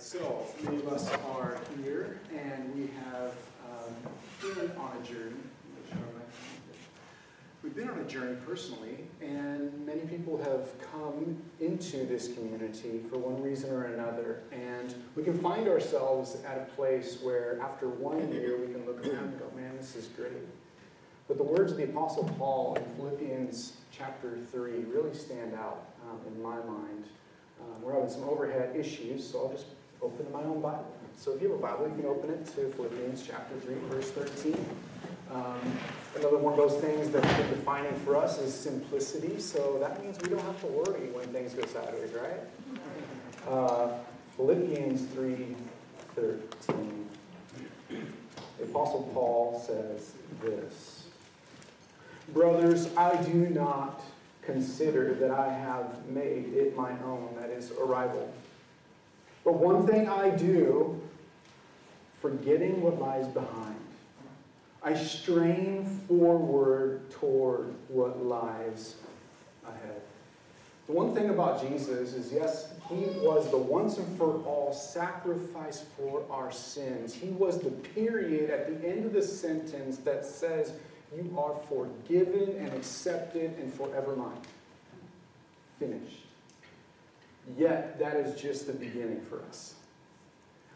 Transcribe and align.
so 0.00 0.46
many 0.62 0.78
of 0.78 0.88
us 0.88 1.10
are 1.34 1.60
here, 1.82 2.20
and 2.34 2.74
we 2.74 2.88
have 3.04 3.34
um, 3.68 3.94
been 4.40 4.70
on 4.78 4.96
a 4.96 5.06
journey. 5.06 5.36
We've 7.62 7.74
been 7.74 7.90
on 7.90 7.98
a 7.98 8.04
journey 8.04 8.38
personally, 8.46 9.04
and 9.20 9.84
many 9.84 10.00
people 10.00 10.42
have 10.42 10.70
come 10.90 11.36
into 11.60 12.06
this 12.06 12.32
community 12.32 13.02
for 13.10 13.18
one 13.18 13.42
reason 13.42 13.70
or 13.70 13.84
another. 13.84 14.40
And 14.50 14.94
we 15.14 15.22
can 15.22 15.38
find 15.38 15.68
ourselves 15.68 16.38
at 16.46 16.56
a 16.56 16.74
place 16.74 17.18
where, 17.20 17.60
after 17.60 17.86
one 17.86 18.32
year, 18.32 18.56
we 18.58 18.72
can 18.72 18.86
look 18.86 19.06
around 19.06 19.24
and 19.24 19.38
go, 19.38 19.50
man, 19.54 19.76
this 19.76 19.94
is 19.94 20.06
great. 20.06 20.32
But 21.28 21.36
the 21.36 21.44
words 21.44 21.72
of 21.72 21.76
the 21.76 21.84
Apostle 21.84 22.24
Paul 22.38 22.76
in 22.76 22.84
Philippians 22.96 23.74
chapter 23.92 24.38
3 24.50 24.84
really 24.84 25.14
stand 25.14 25.52
out 25.52 25.90
um, 26.08 26.18
in 26.26 26.42
my 26.42 26.56
mind. 26.56 27.04
Um, 27.60 27.82
we're 27.82 27.92
having 27.92 28.08
some 28.08 28.24
overhead 28.24 28.74
issues, 28.74 29.28
so 29.28 29.44
I'll 29.44 29.52
just 29.52 29.66
open 30.02 30.26
my 30.32 30.42
own 30.42 30.60
Bible. 30.60 30.86
So 31.16 31.32
if 31.32 31.42
you 31.42 31.50
have 31.50 31.58
a 31.58 31.62
Bible, 31.62 31.88
you 31.88 31.94
can 31.94 32.06
open 32.06 32.30
it 32.30 32.46
to 32.54 32.70
Philippians 32.70 33.26
chapter 33.26 33.54
3, 33.60 33.74
verse 33.90 34.10
13. 34.10 34.54
Um, 35.32 35.60
another 36.16 36.38
one 36.38 36.58
of 36.58 36.58
those 36.58 36.80
things 36.80 37.10
that's 37.10 37.32
been 37.34 37.50
defining 37.50 37.94
for 38.00 38.16
us 38.16 38.38
is 38.38 38.52
simplicity. 38.52 39.38
So 39.38 39.78
that 39.80 40.02
means 40.02 40.18
we 40.22 40.28
don't 40.30 40.44
have 40.44 40.60
to 40.62 40.66
worry 40.66 41.08
when 41.10 41.26
things 41.28 41.54
go 41.54 41.64
sideways, 41.66 42.12
right? 42.12 42.40
Uh, 43.48 43.90
Philippians 44.36 45.06
3, 45.12 45.56
13. 46.16 47.08
The 47.88 48.64
Apostle 48.64 49.10
Paul 49.14 49.62
says 49.66 50.12
this 50.42 51.04
Brothers, 52.32 52.94
I 52.96 53.16
do 53.22 53.50
not 53.50 54.02
consider 54.42 55.14
that 55.14 55.30
I 55.30 55.52
have 55.52 56.06
made 56.08 56.54
it 56.54 56.76
my 56.76 56.90
own, 57.04 57.34
that 57.38 57.50
is, 57.50 57.72
arrival. 57.72 58.32
But 59.44 59.54
one 59.54 59.86
thing 59.86 60.08
I 60.08 60.30
do, 60.30 61.00
forgetting 62.20 62.82
what 62.82 63.00
lies 63.00 63.26
behind, 63.28 63.76
I 64.82 64.94
strain 64.94 65.84
forward 66.08 67.10
toward 67.10 67.74
what 67.88 68.22
lies 68.24 68.96
ahead. 69.66 70.00
The 70.86 70.92
one 70.92 71.14
thing 71.14 71.30
about 71.30 71.62
Jesus 71.62 72.14
is, 72.14 72.32
yes, 72.32 72.72
he 72.88 73.04
was 73.20 73.50
the 73.50 73.58
once 73.58 73.98
and 73.98 74.18
for 74.18 74.42
all 74.44 74.72
sacrifice 74.72 75.84
for 75.96 76.24
our 76.30 76.50
sins. 76.50 77.14
He 77.14 77.28
was 77.28 77.60
the 77.60 77.70
period 77.70 78.50
at 78.50 78.66
the 78.66 78.88
end 78.88 79.04
of 79.04 79.12
the 79.12 79.22
sentence 79.22 79.98
that 79.98 80.24
says, 80.24 80.72
You 81.14 81.38
are 81.38 81.54
forgiven 81.68 82.56
and 82.58 82.72
accepted 82.72 83.56
and 83.58 83.72
forever 83.72 84.16
mine 84.16 84.40
finished. 85.78 86.26
Yet, 87.56 87.98
that 87.98 88.16
is 88.16 88.40
just 88.40 88.66
the 88.66 88.72
beginning 88.72 89.20
for 89.22 89.42
us. 89.48 89.74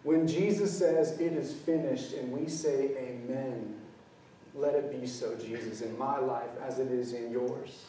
When 0.03 0.27
Jesus 0.27 0.77
says, 0.77 1.19
It 1.21 1.33
is 1.33 1.53
finished, 1.53 2.13
and 2.13 2.33
we 2.33 2.49
say, 2.49 2.91
Amen, 2.97 3.75
let 4.55 4.75
it 4.75 5.01
be 5.01 5.07
so, 5.07 5.35
Jesus, 5.37 5.81
in 5.81 5.97
my 5.99 6.19
life 6.19 6.51
as 6.63 6.79
it 6.79 6.91
is 6.91 7.13
in 7.13 7.33
yours. 7.33 7.85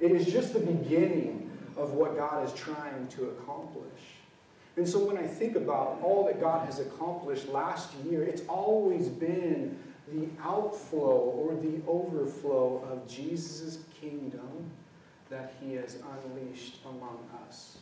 It 0.00 0.12
is 0.12 0.26
just 0.26 0.52
the 0.52 0.60
beginning 0.60 1.50
of 1.76 1.92
what 1.92 2.16
God 2.16 2.44
is 2.46 2.52
trying 2.52 3.08
to 3.08 3.30
accomplish. 3.30 3.84
And 4.76 4.88
so 4.88 4.98
when 5.04 5.16
I 5.16 5.26
think 5.26 5.56
about 5.56 6.00
all 6.02 6.24
that 6.26 6.40
God 6.40 6.66
has 6.66 6.80
accomplished 6.80 7.48
last 7.48 7.94
year, 8.04 8.24
it's 8.24 8.42
always 8.48 9.08
been 9.08 9.78
the 10.12 10.26
outflow 10.42 11.00
or 11.00 11.54
the 11.54 11.80
overflow 11.86 12.86
of 12.90 13.08
Jesus' 13.08 13.78
kingdom 14.00 14.70
that 15.30 15.54
he 15.60 15.74
has 15.74 15.98
unleashed 16.24 16.78
among 16.84 17.18
us. 17.46 17.78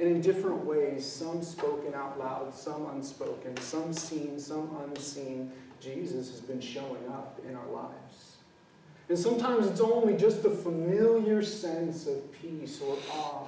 And 0.00 0.08
in 0.08 0.20
different 0.22 0.64
ways, 0.64 1.04
some 1.04 1.42
spoken 1.42 1.92
out 1.92 2.18
loud, 2.18 2.54
some 2.54 2.86
unspoken, 2.86 3.54
some 3.58 3.92
seen, 3.92 4.40
some 4.40 4.74
unseen, 4.82 5.52
Jesus 5.78 6.30
has 6.30 6.40
been 6.40 6.60
showing 6.60 7.06
up 7.08 7.38
in 7.46 7.54
our 7.54 7.66
lives. 7.66 8.36
And 9.10 9.18
sometimes 9.18 9.66
it's 9.66 9.80
only 9.80 10.16
just 10.16 10.42
the 10.42 10.50
familiar 10.50 11.42
sense 11.42 12.06
of 12.06 12.32
peace 12.32 12.80
or 12.80 12.96
awe 13.12 13.46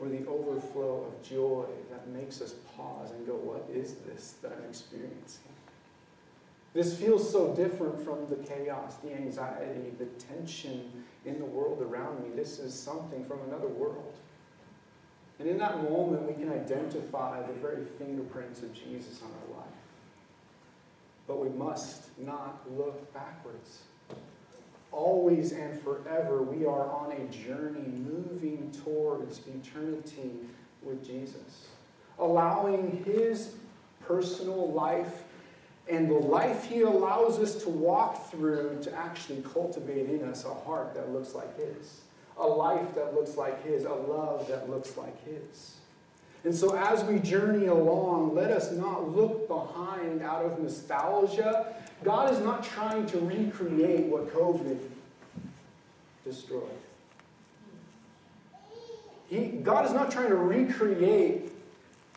or 0.00 0.08
the 0.08 0.24
overflow 0.26 1.06
of 1.08 1.28
joy 1.28 1.66
that 1.90 2.06
makes 2.08 2.40
us 2.40 2.54
pause 2.76 3.10
and 3.10 3.26
go, 3.26 3.34
What 3.34 3.68
is 3.74 3.94
this 4.06 4.34
that 4.42 4.52
I'm 4.52 4.68
experiencing? 4.68 5.42
This 6.74 6.96
feels 6.96 7.28
so 7.28 7.54
different 7.54 8.04
from 8.04 8.28
the 8.28 8.36
chaos, 8.36 8.96
the 8.96 9.14
anxiety, 9.14 9.92
the 9.98 10.06
tension 10.26 11.04
in 11.24 11.38
the 11.38 11.44
world 11.44 11.82
around 11.82 12.22
me. 12.22 12.30
This 12.36 12.60
is 12.60 12.72
something 12.72 13.24
from 13.24 13.40
another 13.48 13.68
world. 13.68 14.14
And 15.38 15.48
in 15.48 15.58
that 15.58 15.82
moment, 15.90 16.22
we 16.22 16.34
can 16.34 16.52
identify 16.52 17.42
the 17.42 17.54
very 17.54 17.84
fingerprints 17.98 18.62
of 18.62 18.72
Jesus 18.72 19.20
on 19.22 19.30
our 19.30 19.58
life. 19.58 19.72
But 21.26 21.40
we 21.40 21.48
must 21.48 22.16
not 22.18 22.60
look 22.76 23.12
backwards. 23.12 23.80
Always 24.92 25.52
and 25.52 25.80
forever, 25.82 26.42
we 26.42 26.64
are 26.66 26.88
on 26.88 27.12
a 27.12 27.24
journey 27.32 27.88
moving 27.88 28.70
towards 28.84 29.40
eternity 29.48 30.30
with 30.82 31.04
Jesus, 31.04 31.68
allowing 32.18 33.02
His 33.04 33.56
personal 34.06 34.70
life 34.70 35.24
and 35.88 36.08
the 36.08 36.14
life 36.14 36.64
He 36.64 36.82
allows 36.82 37.38
us 37.40 37.56
to 37.64 37.68
walk 37.68 38.30
through 38.30 38.78
to 38.82 38.94
actually 38.94 39.42
cultivate 39.52 40.08
in 40.08 40.22
us 40.28 40.44
a 40.44 40.54
heart 40.54 40.94
that 40.94 41.10
looks 41.10 41.34
like 41.34 41.58
His, 41.58 42.02
a 42.38 42.46
life 42.46 42.94
that 42.94 43.14
looks 43.14 43.36
like 43.36 43.64
His, 43.64 43.84
a 43.84 43.92
love 43.92 44.48
that 44.48 44.68
looks 44.68 44.96
like 44.96 45.24
His. 45.24 45.76
And 46.44 46.54
so, 46.54 46.76
as 46.76 47.02
we 47.04 47.18
journey 47.18 47.66
along, 47.66 48.34
let 48.34 48.50
us 48.50 48.70
not 48.72 49.14
look 49.16 49.48
behind 49.48 50.22
out 50.22 50.44
of 50.44 50.58
nostalgia. 50.58 51.74
God 52.02 52.30
is 52.30 52.38
not 52.40 52.62
trying 52.62 53.06
to 53.06 53.18
recreate 53.18 54.06
what 54.06 54.32
COVID 54.34 54.78
destroyed. 56.22 56.62
He, 59.30 59.46
God 59.46 59.86
is 59.86 59.92
not 59.92 60.10
trying 60.10 60.28
to 60.28 60.36
recreate 60.36 61.50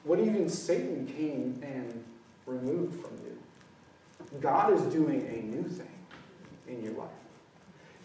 what 0.03 0.19
even 0.19 0.49
Satan 0.49 1.07
came 1.07 1.61
and 1.63 2.03
removed 2.45 3.01
from 3.01 3.17
you. 3.23 3.37
God 4.41 4.73
is 4.73 4.81
doing 4.93 5.21
a 5.21 5.45
new 5.45 5.63
thing 5.63 5.87
in 6.67 6.83
your 6.83 6.93
life. 6.93 7.09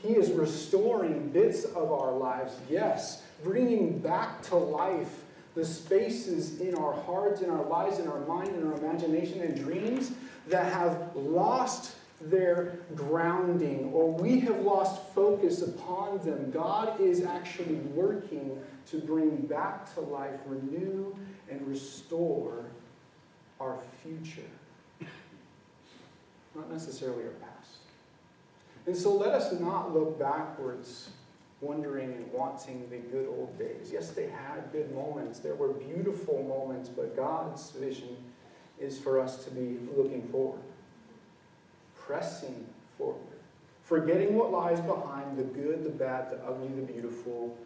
He 0.03 0.15
is 0.15 0.31
restoring 0.33 1.31
bits 1.31 1.65
of 1.65 1.93
our 1.93 2.13
lives, 2.13 2.55
yes, 2.69 3.23
bringing 3.43 3.99
back 3.99 4.43
to 4.43 4.57
life 4.57 5.25
the 5.55 5.65
spaces 5.65 6.61
in 6.61 6.75
our 6.75 6.93
hearts, 6.93 7.43
in 7.43 7.51
our 7.51 7.65
lives, 7.65 7.99
in 7.99 8.09
our 8.09 8.21
mind, 8.21 8.49
in 8.49 8.67
our 8.67 8.77
imagination 8.79 9.43
and 9.43 9.57
dreams 9.57 10.13
that 10.49 10.73
have 10.73 11.15
lost 11.15 11.95
their 12.21 12.79
grounding 12.95 13.91
or 13.93 14.13
we 14.13 14.41
have 14.41 14.61
lost 14.61 15.03
focus 15.13 15.63
upon 15.63 16.19
them. 16.19 16.51
God 16.51 17.01
is 17.01 17.25
actually 17.25 17.75
working 17.95 18.59
to 18.91 18.99
bring 18.99 19.37
back 19.47 19.93
to 19.95 20.01
life, 20.01 20.39
renew, 20.47 21.15
and 21.51 21.67
restore 21.67 22.65
our 23.61 23.79
future 24.03 24.43
not 26.55 26.71
necessarily 26.71 27.25
our 27.25 27.31
past. 27.31 27.82
And 28.87 28.97
so 28.97 29.15
let 29.15 29.31
us 29.31 29.53
not 29.61 29.95
look 29.95 30.19
backwards, 30.19 31.11
wondering 31.61 32.13
and 32.13 32.33
wanting 32.33 32.89
the 32.91 32.97
good 32.97 33.29
old 33.29 33.57
days. 33.59 33.91
Yes, 33.93 34.11
they 34.11 34.29
had 34.29 34.73
good 34.73 34.93
moments, 34.93 35.39
there 35.39 35.55
were 35.55 35.73
beautiful 35.73 36.43
moments, 36.43 36.89
but 36.89 37.17
God's 37.17 37.71
vision 37.71 38.17
is 38.81 38.99
for 38.99 39.21
us 39.21 39.45
to 39.45 39.51
be 39.51 39.79
looking 39.97 40.27
forward, 40.29 40.61
pressing 41.95 42.67
forward, 42.99 43.21
forgetting 43.83 44.35
what 44.35 44.51
lies 44.51 44.81
behind 44.81 45.39
the 45.39 45.45
good, 45.45 45.85
the 45.85 45.91
bad, 45.91 46.31
the 46.31 46.45
ugly, 46.45 46.69
the 46.69 46.83
beautiful. 46.83 47.57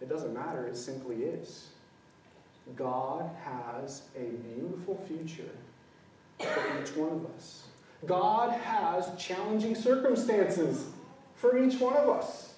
It 0.00 0.08
doesn't 0.08 0.34
matter, 0.34 0.66
it 0.66 0.76
simply 0.76 1.22
is. 1.22 1.68
God 2.74 3.30
has 3.44 4.02
a 4.16 4.24
beautiful 4.54 5.00
future 5.06 5.50
for 6.40 6.82
each 6.82 6.96
one 6.96 7.12
of 7.12 7.26
us. 7.36 7.62
God 8.04 8.52
has 8.60 9.10
challenging 9.18 9.74
circumstances 9.74 10.86
for 11.34 11.58
each 11.58 11.80
one 11.80 11.96
of 11.96 12.08
us. 12.08 12.54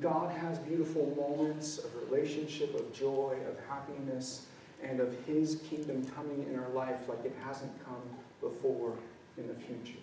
God 0.00 0.36
has 0.38 0.58
beautiful 0.58 1.14
moments 1.16 1.78
of 1.78 1.90
relationship, 2.10 2.74
of 2.74 2.92
joy, 2.92 3.36
of 3.48 3.56
happiness, 3.68 4.46
and 4.82 5.00
of 5.00 5.14
His 5.26 5.60
kingdom 5.68 6.04
coming 6.16 6.44
in 6.48 6.58
our 6.58 6.68
life 6.70 7.08
like 7.08 7.24
it 7.24 7.34
hasn't 7.44 7.72
come 7.84 8.02
before 8.40 8.94
in 9.38 9.46
the 9.46 9.54
future. 9.54 9.98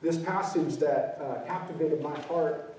This 0.00 0.16
passage 0.16 0.76
that 0.78 1.18
uh, 1.20 1.46
captivated 1.46 2.02
my 2.02 2.18
heart 2.22 2.74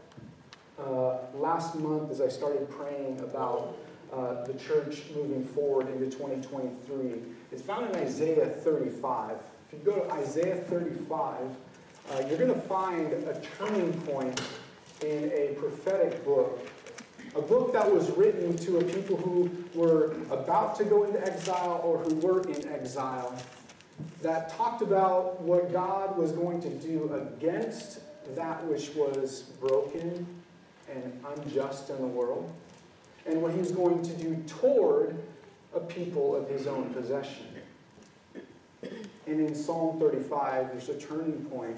uh, 0.79 1.17
last 1.35 1.75
month 1.75 2.11
as 2.11 2.19
I 2.19 2.27
started 2.27 2.69
praying 2.69 3.19
about 3.21 3.77
uh, 4.11 4.43
the 4.45 4.53
church 4.55 5.03
moving 5.15 5.45
forward 5.45 5.87
into 5.87 6.05
2023 6.05 7.21
is 7.51 7.61
found 7.61 7.89
in 7.89 8.01
Isaiah 8.01 8.47
35. 8.47 9.37
If 9.73 9.87
you 9.87 9.91
go 9.91 10.05
to 10.05 10.11
Isaiah 10.13 10.57
35, 10.57 11.39
uh, 12.11 12.23
you're 12.27 12.37
going 12.37 12.53
to 12.53 12.61
find 12.61 13.11
a 13.11 13.41
turning 13.57 13.93
point 14.01 14.39
in 15.01 15.31
a 15.31 15.55
prophetic 15.57 16.23
book 16.23 16.59
A 17.35 17.41
book 17.41 17.73
that 17.73 17.91
was 17.91 18.11
written 18.11 18.55
to 18.57 18.77
a 18.77 18.83
people 18.83 19.17
who 19.17 19.49
were 19.73 20.13
about 20.29 20.75
to 20.77 20.85
go 20.85 21.03
into 21.03 21.19
exile 21.25 21.81
or 21.83 21.97
who 21.97 22.15
were 22.15 22.41
in 22.43 22.67
exile, 22.69 23.35
that 24.21 24.55
talked 24.55 24.83
about 24.83 25.41
what 25.41 25.71
God 25.71 26.15
was 26.15 26.31
going 26.31 26.61
to 26.61 26.69
do 26.69 27.11
against 27.13 28.01
that 28.35 28.63
which 28.67 28.93
was 28.93 29.43
broken 29.59 30.27
and 30.91 31.25
unjust 31.35 31.89
in 31.89 31.97
the 31.97 32.07
world, 32.07 32.53
and 33.25 33.41
what 33.41 33.51
he 33.51 33.59
was 33.59 33.71
going 33.71 34.03
to 34.03 34.13
do 34.13 34.35
toward 34.45 35.17
a 35.73 35.79
people 35.79 36.35
of 36.35 36.47
his 36.47 36.67
own 36.67 36.93
possession. 36.93 37.52
And 39.33 39.47
in 39.47 39.56
Psalm 39.56 40.00
35, 40.00 40.68
there's 40.69 40.89
a 40.89 40.94
turning 40.94 41.44
point 41.45 41.75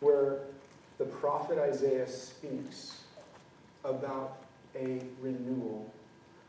where 0.00 0.40
the 0.98 1.04
prophet 1.04 1.56
Isaiah 1.56 2.08
speaks 2.08 3.02
about 3.84 4.38
a 4.74 5.02
renewal, 5.20 5.88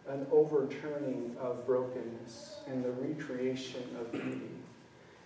an 0.08 0.26
overturning 0.32 1.36
of 1.40 1.64
brokenness, 1.68 2.62
and 2.66 2.84
the 2.84 2.90
recreation 2.94 3.84
of 4.00 4.12
beauty 4.12 4.50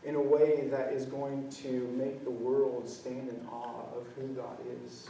in 0.04 0.16
a 0.16 0.22
way 0.22 0.68
that 0.70 0.92
is 0.92 1.06
going 1.06 1.50
to 1.52 1.88
make 1.96 2.26
the 2.26 2.30
world 2.30 2.90
stand 2.90 3.30
in 3.30 3.40
awe 3.50 3.86
of 3.96 4.06
who 4.18 4.28
God 4.34 4.58
is. 4.84 5.08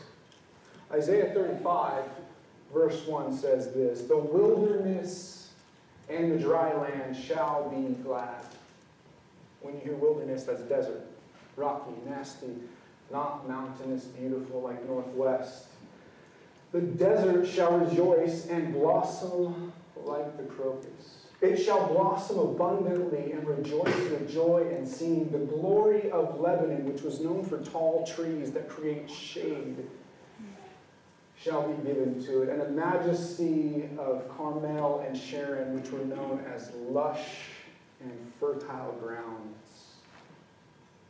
Isaiah 0.91 1.33
35, 1.33 2.03
verse 2.71 3.07
1 3.07 3.35
says 3.35 3.73
this 3.73 4.03
The 4.03 4.19
wilderness 4.19 5.49
and 6.09 6.31
the 6.31 6.37
dry 6.37 6.75
land 6.75 7.17
shall 7.17 7.67
be 7.71 7.95
glad. 8.03 8.54
When 9.65 9.73
you 9.77 9.81
hear 9.81 9.95
wilderness, 9.95 10.43
that's 10.43 10.61
desert, 10.61 11.07
rocky, 11.55 11.95
nasty, 12.07 12.53
not 13.11 13.49
mountainous, 13.49 14.03
beautiful 14.03 14.61
like 14.61 14.87
Northwest. 14.87 15.65
The 16.71 16.81
desert 16.81 17.47
shall 17.47 17.79
rejoice 17.79 18.45
and 18.45 18.73
blossom 18.75 19.73
like 19.95 20.37
the 20.37 20.43
crocus. 20.43 21.25
It 21.41 21.57
shall 21.57 21.87
blossom 21.87 22.37
abundantly 22.37 23.31
and 23.31 23.47
rejoice 23.47 23.95
with 24.11 24.31
joy 24.31 24.71
and 24.71 24.87
singing. 24.87 25.31
The 25.31 25.39
glory 25.39 26.11
of 26.11 26.39
Lebanon, 26.39 26.85
which 26.85 27.01
was 27.01 27.19
known 27.19 27.43
for 27.43 27.57
tall 27.57 28.05
trees 28.05 28.51
that 28.51 28.69
create 28.69 29.09
shade, 29.09 29.77
shall 31.41 31.67
be 31.67 31.87
given 31.87 32.23
to 32.25 32.43
it. 32.43 32.49
And 32.49 32.61
the 32.61 32.69
majesty 32.69 33.89
of 33.97 34.29
Carmel 34.37 35.03
and 35.07 35.17
Sharon, 35.17 35.73
which 35.73 35.91
were 35.91 36.05
known 36.05 36.45
as 36.53 36.71
lush 36.87 37.54
and 38.09 38.31
fertile 38.39 38.93
grounds. 39.01 39.55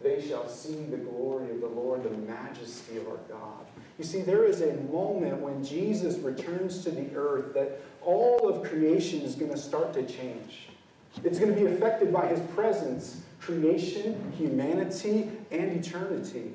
They 0.03 0.25
shall 0.27 0.47
see 0.47 0.75
the 0.85 0.97
glory 0.97 1.51
of 1.51 1.61
the 1.61 1.67
Lord, 1.67 2.03
the 2.03 2.09
majesty 2.09 2.97
of 2.97 3.07
our 3.07 3.17
God. 3.29 3.65
You 3.97 4.03
see, 4.03 4.21
there 4.21 4.43
is 4.43 4.61
a 4.61 4.73
moment 4.91 5.37
when 5.37 5.63
Jesus 5.63 6.17
returns 6.17 6.83
to 6.83 6.91
the 6.91 7.15
earth 7.15 7.53
that 7.53 7.79
all 8.01 8.49
of 8.49 8.69
creation 8.69 9.21
is 9.21 9.35
going 9.35 9.51
to 9.51 9.57
start 9.57 9.93
to 9.93 10.03
change. 10.03 10.67
It's 11.23 11.39
going 11.39 11.55
to 11.55 11.59
be 11.59 11.67
affected 11.67 12.11
by 12.11 12.27
his 12.27 12.39
presence 12.51 13.21
creation, 13.39 14.33
humanity, 14.35 15.29
and 15.51 15.85
eternity. 15.85 16.51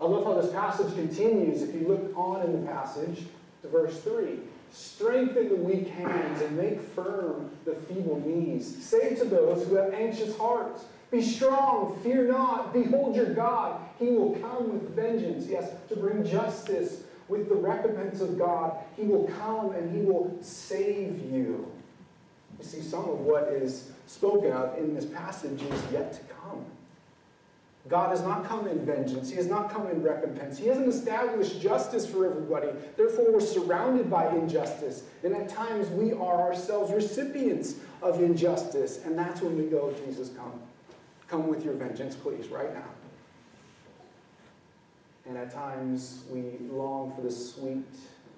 I 0.00 0.04
love 0.04 0.24
how 0.24 0.40
this 0.40 0.52
passage 0.52 0.92
continues. 0.94 1.62
If 1.62 1.74
you 1.74 1.86
look 1.86 2.16
on 2.16 2.42
in 2.42 2.60
the 2.60 2.70
passage 2.70 3.24
to 3.62 3.68
verse 3.68 4.00
3 4.00 4.38
Strengthen 4.70 5.48
the 5.48 5.56
weak 5.56 5.88
hands 5.88 6.42
and 6.42 6.56
make 6.56 6.80
firm 6.80 7.50
the 7.64 7.74
feeble 7.74 8.20
knees. 8.24 8.84
Say 8.84 9.14
to 9.16 9.24
those 9.24 9.66
who 9.66 9.76
have 9.76 9.94
anxious 9.94 10.36
hearts, 10.36 10.84
Be 11.10 11.22
strong, 11.22 11.98
fear 12.02 12.26
not. 12.26 12.72
Behold 12.72 13.16
your 13.16 13.34
God. 13.34 13.80
He 13.98 14.06
will 14.06 14.36
come 14.36 14.72
with 14.72 14.94
vengeance, 14.94 15.46
yes, 15.46 15.70
to 15.88 15.96
bring 15.96 16.24
justice 16.24 17.02
with 17.28 17.48
the 17.48 17.54
recompense 17.54 18.20
of 18.20 18.38
God. 18.38 18.76
He 18.96 19.02
will 19.02 19.28
come 19.40 19.72
and 19.72 19.94
he 19.94 20.02
will 20.02 20.36
save 20.40 21.20
you. 21.30 21.70
You 22.58 22.64
see, 22.64 22.80
some 22.80 23.04
of 23.04 23.20
what 23.20 23.44
is 23.48 23.90
spoken 24.06 24.52
of 24.52 24.76
in 24.78 24.94
this 24.94 25.04
passage 25.04 25.62
is 25.62 25.82
yet 25.92 26.12
to 26.14 26.20
come. 26.34 26.64
God 27.88 28.10
has 28.10 28.22
not 28.22 28.44
come 28.44 28.68
in 28.68 28.84
vengeance. 28.84 29.30
He 29.30 29.36
has 29.36 29.46
not 29.46 29.70
come 29.72 29.86
in 29.86 30.02
recompense. 30.02 30.58
He 30.58 30.66
hasn't 30.66 30.88
established 30.88 31.60
justice 31.60 32.06
for 32.06 32.26
everybody. 32.26 32.68
Therefore, 32.96 33.32
we're 33.32 33.40
surrounded 33.40 34.10
by 34.10 34.28
injustice. 34.28 35.04
And 35.24 35.34
at 35.34 35.48
times, 35.48 35.88
we 35.88 36.12
are 36.12 36.42
ourselves 36.42 36.92
recipients 36.92 37.76
of 38.02 38.22
injustice. 38.22 39.00
And 39.04 39.18
that's 39.18 39.40
when 39.40 39.56
we 39.56 39.64
go, 39.64 39.94
Jesus, 40.04 40.30
come. 40.36 40.60
Come 41.28 41.48
with 41.48 41.64
your 41.64 41.74
vengeance, 41.74 42.14
please, 42.14 42.48
right 42.48 42.72
now. 42.74 42.88
And 45.26 45.38
at 45.38 45.52
times, 45.52 46.24
we 46.30 46.58
long 46.70 47.14
for 47.14 47.22
the 47.22 47.30
sweet 47.30 47.84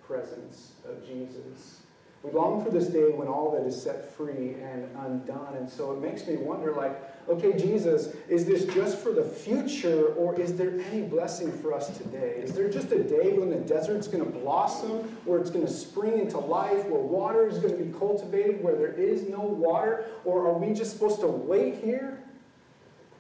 presence 0.06 0.72
of 0.88 1.04
Jesus. 1.06 1.80
We 2.22 2.32
long 2.32 2.62
for 2.64 2.70
this 2.70 2.88
day 2.88 3.10
when 3.10 3.28
all 3.28 3.52
that 3.52 3.66
is 3.66 3.80
set 3.80 4.12
free 4.12 4.54
and 4.62 4.88
undone. 4.98 5.56
And 5.56 5.68
so 5.68 5.92
it 5.92 6.00
makes 6.00 6.26
me 6.26 6.36
wonder 6.36 6.72
like, 6.72 7.19
okay, 7.30 7.56
Jesus, 7.56 8.14
is 8.28 8.44
this 8.44 8.64
just 8.74 8.98
for 8.98 9.12
the 9.12 9.22
future 9.22 10.12
or 10.14 10.38
is 10.38 10.56
there 10.56 10.80
any 10.90 11.02
blessing 11.02 11.52
for 11.60 11.72
us 11.72 11.96
today? 11.96 12.34
Is 12.42 12.52
there 12.52 12.68
just 12.68 12.90
a 12.92 13.02
day 13.02 13.32
when 13.32 13.50
the 13.50 13.56
desert's 13.56 14.08
going 14.08 14.24
to 14.24 14.30
blossom, 14.30 15.16
where 15.24 15.38
it's 15.38 15.50
going 15.50 15.66
to 15.66 15.72
spring 15.72 16.18
into 16.18 16.38
life, 16.38 16.84
where 16.86 17.00
water 17.00 17.48
is 17.48 17.58
going 17.58 17.76
to 17.78 17.84
be 17.84 17.98
cultivated, 17.98 18.62
where 18.62 18.76
there 18.76 18.92
is 18.92 19.28
no 19.28 19.40
water? 19.40 20.06
Or 20.24 20.48
are 20.48 20.58
we 20.58 20.74
just 20.74 20.92
supposed 20.92 21.20
to 21.20 21.28
wait 21.28 21.76
here? 21.76 22.22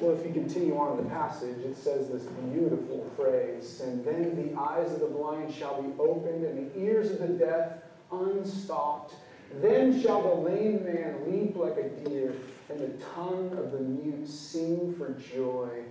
Well, 0.00 0.18
if 0.18 0.26
you 0.26 0.32
continue 0.32 0.78
on 0.78 0.98
in 0.98 1.04
the 1.04 1.10
passage, 1.10 1.58
it 1.58 1.76
says 1.76 2.08
this 2.08 2.22
beautiful 2.52 3.06
phrase 3.16 3.82
And 3.84 4.02
then 4.02 4.34
the 4.34 4.58
eyes 4.58 4.92
of 4.92 5.00
the 5.00 5.06
blind 5.06 5.52
shall 5.52 5.82
be 5.82 5.92
opened, 5.98 6.44
and 6.44 6.70
the 6.70 6.80
ears 6.80 7.10
of 7.10 7.18
the 7.18 7.28
deaf 7.28 7.72
unstopped. 8.10 9.14
Then 9.60 10.00
shall 10.00 10.22
the 10.22 10.50
lame 10.50 10.84
man 10.84 11.30
leap 11.30 11.56
like 11.56 11.76
a 11.76 11.88
deer, 11.88 12.34
and 12.70 12.80
the 12.80 13.04
tongue 13.14 13.52
of 13.58 13.72
the 13.72 13.80
mute 13.80 14.28
sing 14.28 14.94
for 14.96 15.10
joy. 15.34 15.82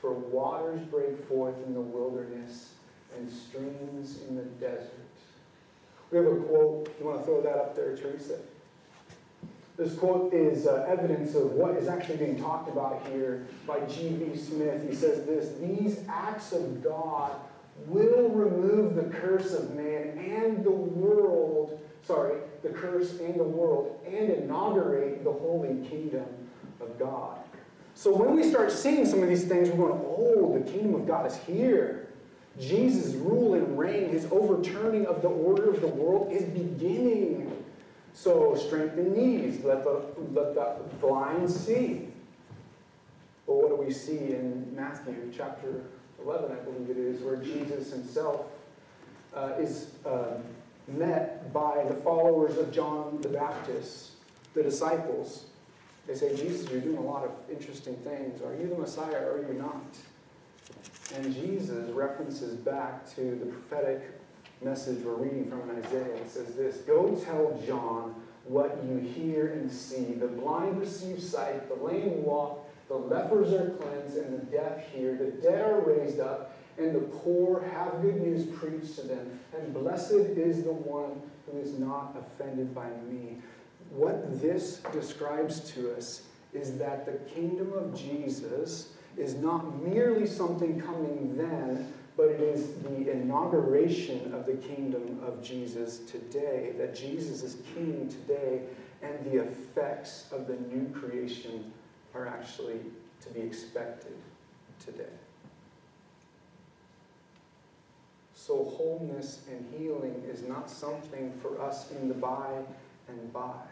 For 0.00 0.12
waters 0.12 0.82
break 0.82 1.26
forth 1.26 1.56
in 1.66 1.72
the 1.72 1.80
wilderness, 1.80 2.74
and 3.16 3.30
streams 3.30 4.20
in 4.28 4.36
the 4.36 4.42
desert. 4.42 4.92
We 6.10 6.18
have 6.18 6.26
a 6.26 6.36
quote. 6.36 6.94
You 7.00 7.06
want 7.06 7.20
to 7.20 7.24
throw 7.24 7.40
that 7.42 7.56
up 7.56 7.74
there, 7.74 7.96
Teresa? 7.96 8.38
This 9.76 9.94
quote 9.94 10.32
is 10.32 10.66
uh, 10.66 10.86
evidence 10.88 11.34
of 11.34 11.52
what 11.52 11.76
is 11.76 11.88
actually 11.88 12.16
being 12.16 12.40
talked 12.40 12.68
about 12.68 13.06
here 13.08 13.46
by 13.66 13.80
G.B. 13.80 14.36
Smith. 14.36 14.88
He 14.88 14.94
says 14.94 15.26
this 15.26 15.58
These 15.60 16.00
acts 16.08 16.52
of 16.52 16.82
God 16.82 17.32
will 17.86 18.30
remove 18.30 18.94
the 18.94 19.04
curse 19.18 19.52
of 19.52 19.74
man 19.74 20.18
and 20.18 20.64
the 20.64 20.70
world, 20.70 21.78
sorry, 22.06 22.38
the 22.62 22.68
curse 22.68 23.18
and 23.18 23.38
the 23.38 23.44
world, 23.44 24.00
and 24.06 24.30
inaugurate 24.30 25.24
the 25.24 25.32
holy 25.32 25.86
kingdom 25.88 26.26
of 26.80 26.98
God. 26.98 27.38
So 27.94 28.14
when 28.14 28.36
we 28.36 28.42
start 28.48 28.70
seeing 28.70 29.06
some 29.06 29.22
of 29.22 29.28
these 29.28 29.44
things, 29.44 29.70
we're 29.70 29.88
going, 29.88 30.00
oh, 30.04 30.58
the 30.58 30.70
kingdom 30.70 30.94
of 30.94 31.06
God 31.06 31.26
is 31.26 31.36
here. 31.38 32.08
Jesus' 32.60 33.14
rule 33.14 33.54
and 33.54 33.78
reign, 33.78 34.10
his 34.10 34.26
overturning 34.30 35.06
of 35.06 35.22
the 35.22 35.28
order 35.28 35.70
of 35.70 35.80
the 35.80 35.88
world 35.88 36.30
is 36.32 36.44
beginning. 36.44 37.64
So 38.12 38.54
strengthen 38.54 39.12
knees, 39.12 39.64
let 39.64 39.84
the, 39.84 40.02
let 40.32 40.54
the 40.54 40.76
blind 41.00 41.50
see. 41.50 42.08
But 43.46 43.56
what 43.56 43.68
do 43.68 43.76
we 43.76 43.92
see 43.92 44.16
in 44.16 44.74
Matthew 44.74 45.32
chapter 45.36 45.82
11, 46.22 46.50
I 46.50 46.54
believe 46.64 46.90
it 46.90 46.96
is, 46.96 47.20
where 47.22 47.36
Jesus 47.36 47.92
himself 47.92 48.46
uh, 49.34 49.52
is 49.58 49.90
uh, 50.04 50.38
met 50.88 51.52
by 51.52 51.84
the 51.88 51.94
followers 51.94 52.56
of 52.58 52.72
John 52.72 53.18
the 53.20 53.28
Baptist, 53.28 54.10
the 54.54 54.62
disciples. 54.62 55.46
They 56.06 56.14
say, 56.14 56.36
Jesus, 56.36 56.70
you're 56.70 56.80
doing 56.80 56.98
a 56.98 57.02
lot 57.02 57.24
of 57.24 57.32
interesting 57.50 57.96
things. 57.96 58.40
Are 58.42 58.54
you 58.54 58.68
the 58.68 58.78
Messiah 58.78 59.16
or 59.16 59.38
are 59.38 59.52
you 59.52 59.54
not? 59.54 59.84
And 61.14 61.34
Jesus 61.34 61.90
references 61.90 62.54
back 62.54 63.08
to 63.14 63.36
the 63.36 63.46
prophetic 63.46 64.02
message 64.62 65.04
we're 65.04 65.14
reading 65.14 65.50
from 65.50 65.62
Isaiah. 65.84 66.16
It 66.16 66.30
says 66.30 66.54
this 66.54 66.76
Go 66.78 67.14
tell 67.24 67.60
John 67.66 68.14
what 68.44 68.78
you 68.84 68.98
hear 68.98 69.52
and 69.52 69.70
see. 69.70 70.14
The 70.14 70.28
blind 70.28 70.80
receive 70.80 71.22
sight, 71.22 71.68
the 71.68 71.84
lame 71.84 72.24
walk, 72.24 72.68
the 72.88 72.94
lepers 72.94 73.52
are 73.52 73.70
cleansed, 73.70 74.16
and 74.16 74.40
the 74.40 74.44
deaf 74.46 74.88
hear. 74.92 75.16
The 75.16 75.30
dead 75.42 75.60
are 75.60 75.80
raised 75.80 76.20
up, 76.20 76.55
and 76.78 76.94
the 76.94 77.00
poor 77.00 77.62
have 77.72 78.02
good 78.02 78.20
news 78.20 78.46
preached 78.46 78.96
to 78.96 79.02
them. 79.02 79.40
And 79.56 79.72
blessed 79.72 80.12
is 80.12 80.64
the 80.64 80.72
one 80.72 81.22
who 81.46 81.58
is 81.58 81.78
not 81.78 82.16
offended 82.18 82.74
by 82.74 82.88
me. 83.08 83.38
What 83.90 84.40
this 84.40 84.80
describes 84.92 85.60
to 85.72 85.94
us 85.96 86.22
is 86.52 86.76
that 86.78 87.06
the 87.06 87.18
kingdom 87.32 87.72
of 87.72 87.94
Jesus 87.94 88.92
is 89.16 89.34
not 89.34 89.82
merely 89.82 90.26
something 90.26 90.80
coming 90.80 91.36
then, 91.36 91.92
but 92.16 92.28
it 92.28 92.40
is 92.40 92.74
the 92.82 93.10
inauguration 93.10 94.32
of 94.34 94.46
the 94.46 94.54
kingdom 94.54 95.20
of 95.22 95.42
Jesus 95.42 95.98
today, 96.00 96.72
that 96.78 96.94
Jesus 96.94 97.42
is 97.42 97.58
king 97.74 98.08
today, 98.08 98.62
and 99.02 99.24
the 99.30 99.42
effects 99.42 100.26
of 100.32 100.46
the 100.46 100.56
new 100.56 100.88
creation 100.98 101.72
are 102.14 102.26
actually 102.26 102.80
to 103.20 103.28
be 103.30 103.40
expected 103.40 104.14
today. 104.84 105.04
So, 108.46 108.62
wholeness 108.62 109.40
and 109.50 109.66
healing 109.76 110.22
is 110.30 110.44
not 110.44 110.70
something 110.70 111.32
for 111.42 111.60
us 111.60 111.90
in 111.90 112.06
the 112.06 112.14
by 112.14 112.62
and 113.08 113.32
by. 113.32 113.66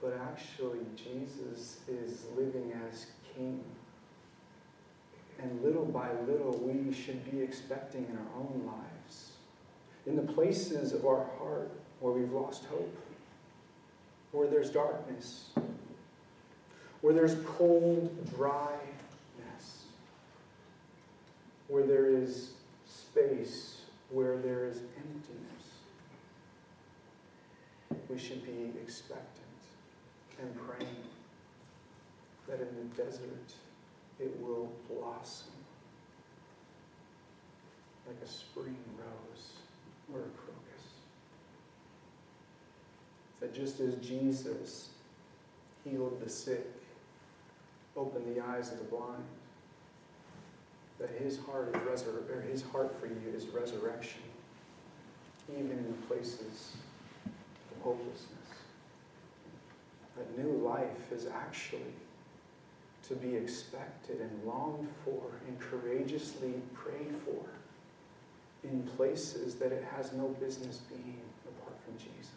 But 0.00 0.18
actually, 0.32 0.78
Jesus 0.96 1.80
is 1.86 2.24
living 2.34 2.72
as 2.88 3.04
King. 3.34 3.62
And 5.42 5.62
little 5.62 5.84
by 5.84 6.08
little, 6.26 6.58
we 6.64 6.90
should 6.90 7.30
be 7.30 7.42
expecting 7.42 8.06
in 8.06 8.16
our 8.16 8.40
own 8.40 8.62
lives, 8.64 9.32
in 10.06 10.16
the 10.16 10.32
places 10.32 10.94
of 10.94 11.04
our 11.04 11.26
heart 11.38 11.70
where 12.00 12.14
we've 12.14 12.32
lost 12.32 12.64
hope, 12.64 12.96
where 14.32 14.48
there's 14.48 14.70
darkness, 14.70 15.50
where 17.02 17.12
there's 17.12 17.36
cold, 17.58 18.10
dryness, 18.34 18.80
where 21.70 21.86
there 21.86 22.06
is 22.06 22.50
space, 22.84 23.82
where 24.10 24.36
there 24.38 24.66
is 24.66 24.78
emptiness. 24.96 25.64
We 28.08 28.18
should 28.18 28.44
be 28.44 28.72
expectant 28.82 29.28
and 30.42 30.52
praying 30.66 30.96
that 32.48 32.60
in 32.60 32.68
the 32.76 33.02
desert 33.02 33.54
it 34.18 34.36
will 34.40 34.72
blossom 34.88 35.52
like 38.06 38.16
a 38.24 38.28
spring 38.28 38.76
rose 38.98 39.52
or 40.12 40.18
a 40.18 40.30
crocus. 40.36 40.84
That 43.38 43.54
just 43.54 43.78
as 43.78 43.94
Jesus 43.96 44.88
healed 45.84 46.20
the 46.20 46.28
sick, 46.28 46.66
opened 47.96 48.34
the 48.34 48.42
eyes 48.44 48.72
of 48.72 48.78
the 48.78 48.84
blind, 48.84 49.22
that 51.00 51.10
his 51.10 51.38
heart 51.38 51.74
is 51.74 52.02
resur- 52.02 52.30
or 52.30 52.42
his 52.42 52.62
heart 52.62 52.94
for 53.00 53.06
you 53.06 53.34
is 53.34 53.46
resurrection, 53.48 54.20
even 55.50 55.70
in 55.70 55.86
the 55.86 56.06
places 56.06 56.74
of 57.26 57.82
hopelessness. 57.82 58.28
That 60.16 60.38
new 60.38 60.52
life 60.58 61.10
is 61.10 61.26
actually 61.26 61.94
to 63.08 63.14
be 63.14 63.34
expected 63.34 64.20
and 64.20 64.44
longed 64.44 64.88
for 65.04 65.22
and 65.48 65.58
courageously 65.58 66.54
prayed 66.74 67.14
for 67.24 67.48
in 68.62 68.82
places 68.96 69.54
that 69.54 69.72
it 69.72 69.84
has 69.96 70.12
no 70.12 70.28
business 70.28 70.78
being 70.90 71.18
apart 71.48 71.76
from 71.82 71.96
Jesus. 71.96 72.30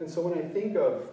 And 0.00 0.10
so 0.10 0.22
when 0.22 0.38
I 0.38 0.48
think 0.48 0.76
of 0.76 1.06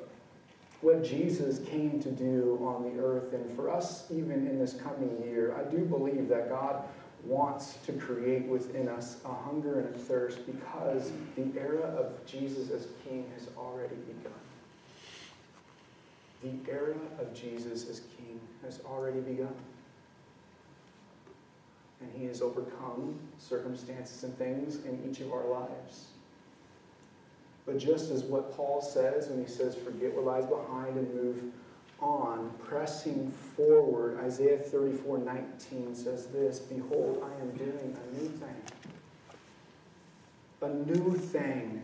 what 0.87 1.03
Jesus 1.03 1.59
came 1.67 1.99
to 1.99 2.09
do 2.09 2.57
on 2.61 2.81
the 2.81 3.03
earth, 3.03 3.33
and 3.33 3.53
for 3.57 3.69
us, 3.69 4.05
even 4.09 4.47
in 4.47 4.57
this 4.57 4.73
coming 4.73 5.21
year, 5.21 5.53
I 5.53 5.69
do 5.69 5.79
believe 5.79 6.29
that 6.29 6.47
God 6.47 6.81
wants 7.25 7.73
to 7.87 7.91
create 7.91 8.45
within 8.45 8.87
us 8.87 9.17
a 9.25 9.33
hunger 9.33 9.81
and 9.81 9.93
a 9.93 9.97
thirst 9.97 10.45
because 10.45 11.11
the 11.35 11.47
era 11.59 11.81
of 11.81 12.25
Jesus 12.25 12.71
as 12.71 12.87
King 13.03 13.29
has 13.37 13.49
already 13.57 13.95
begun. 13.95 14.31
The 16.41 16.71
era 16.71 16.95
of 17.19 17.33
Jesus 17.33 17.89
as 17.89 18.03
King 18.15 18.39
has 18.63 18.79
already 18.85 19.19
begun. 19.19 19.55
And 21.99 22.09
he 22.15 22.27
has 22.27 22.41
overcome 22.41 23.19
circumstances 23.39 24.23
and 24.23 24.37
things 24.37 24.85
in 24.85 25.03
each 25.09 25.19
of 25.19 25.33
our 25.33 25.49
lives. 25.49 26.05
But 27.67 27.77
just 27.77 28.11
as 28.11 28.23
what 28.23 28.55
Paul 28.55 28.81
says 28.81 29.27
when 29.27 29.43
he 29.43 29.51
says, 29.51 29.75
forget 29.75 30.15
what 30.15 30.23
lies 30.23 30.45
behind 30.45 30.97
and 30.97 31.13
move 31.13 31.43
on, 31.99 32.49
pressing 32.63 33.29
forward, 33.57 34.19
Isaiah 34.23 34.57
34 34.57 35.17
19 35.17 35.93
says 35.93 36.27
this 36.27 36.59
Behold, 36.59 37.23
I 37.23 37.41
am 37.41 37.51
doing 37.57 37.97
a 38.01 38.17
new 38.17 38.29
thing. 38.29 38.55
A 40.61 40.69
new 40.69 41.17
thing. 41.17 41.83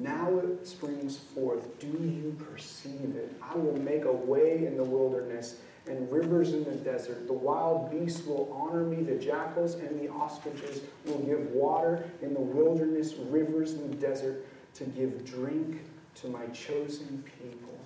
Now 0.00 0.36
it 0.38 0.66
springs 0.66 1.18
forth. 1.18 1.78
Do 1.78 1.86
you 1.86 2.36
perceive 2.50 3.14
it? 3.16 3.32
I 3.40 3.56
will 3.56 3.78
make 3.78 4.06
a 4.06 4.12
way 4.12 4.66
in 4.66 4.76
the 4.76 4.84
wilderness 4.84 5.60
and 5.86 6.10
rivers 6.10 6.54
in 6.54 6.64
the 6.64 6.76
desert. 6.76 7.26
The 7.28 7.32
wild 7.32 7.90
beasts 7.90 8.26
will 8.26 8.52
honor 8.52 8.84
me, 8.84 9.02
the 9.02 9.16
jackals 9.16 9.74
and 9.74 9.98
the 10.00 10.08
ostriches 10.10 10.82
will 11.04 11.18
give 11.18 11.50
water 11.52 12.04
in 12.20 12.34
the 12.34 12.40
wilderness, 12.40 13.14
rivers 13.14 13.74
in 13.74 13.90
the 13.90 13.96
desert 13.96 14.44
to 14.74 14.84
give 14.84 15.24
drink 15.24 15.82
to 16.16 16.28
my 16.28 16.46
chosen 16.48 17.24
people. 17.24 17.78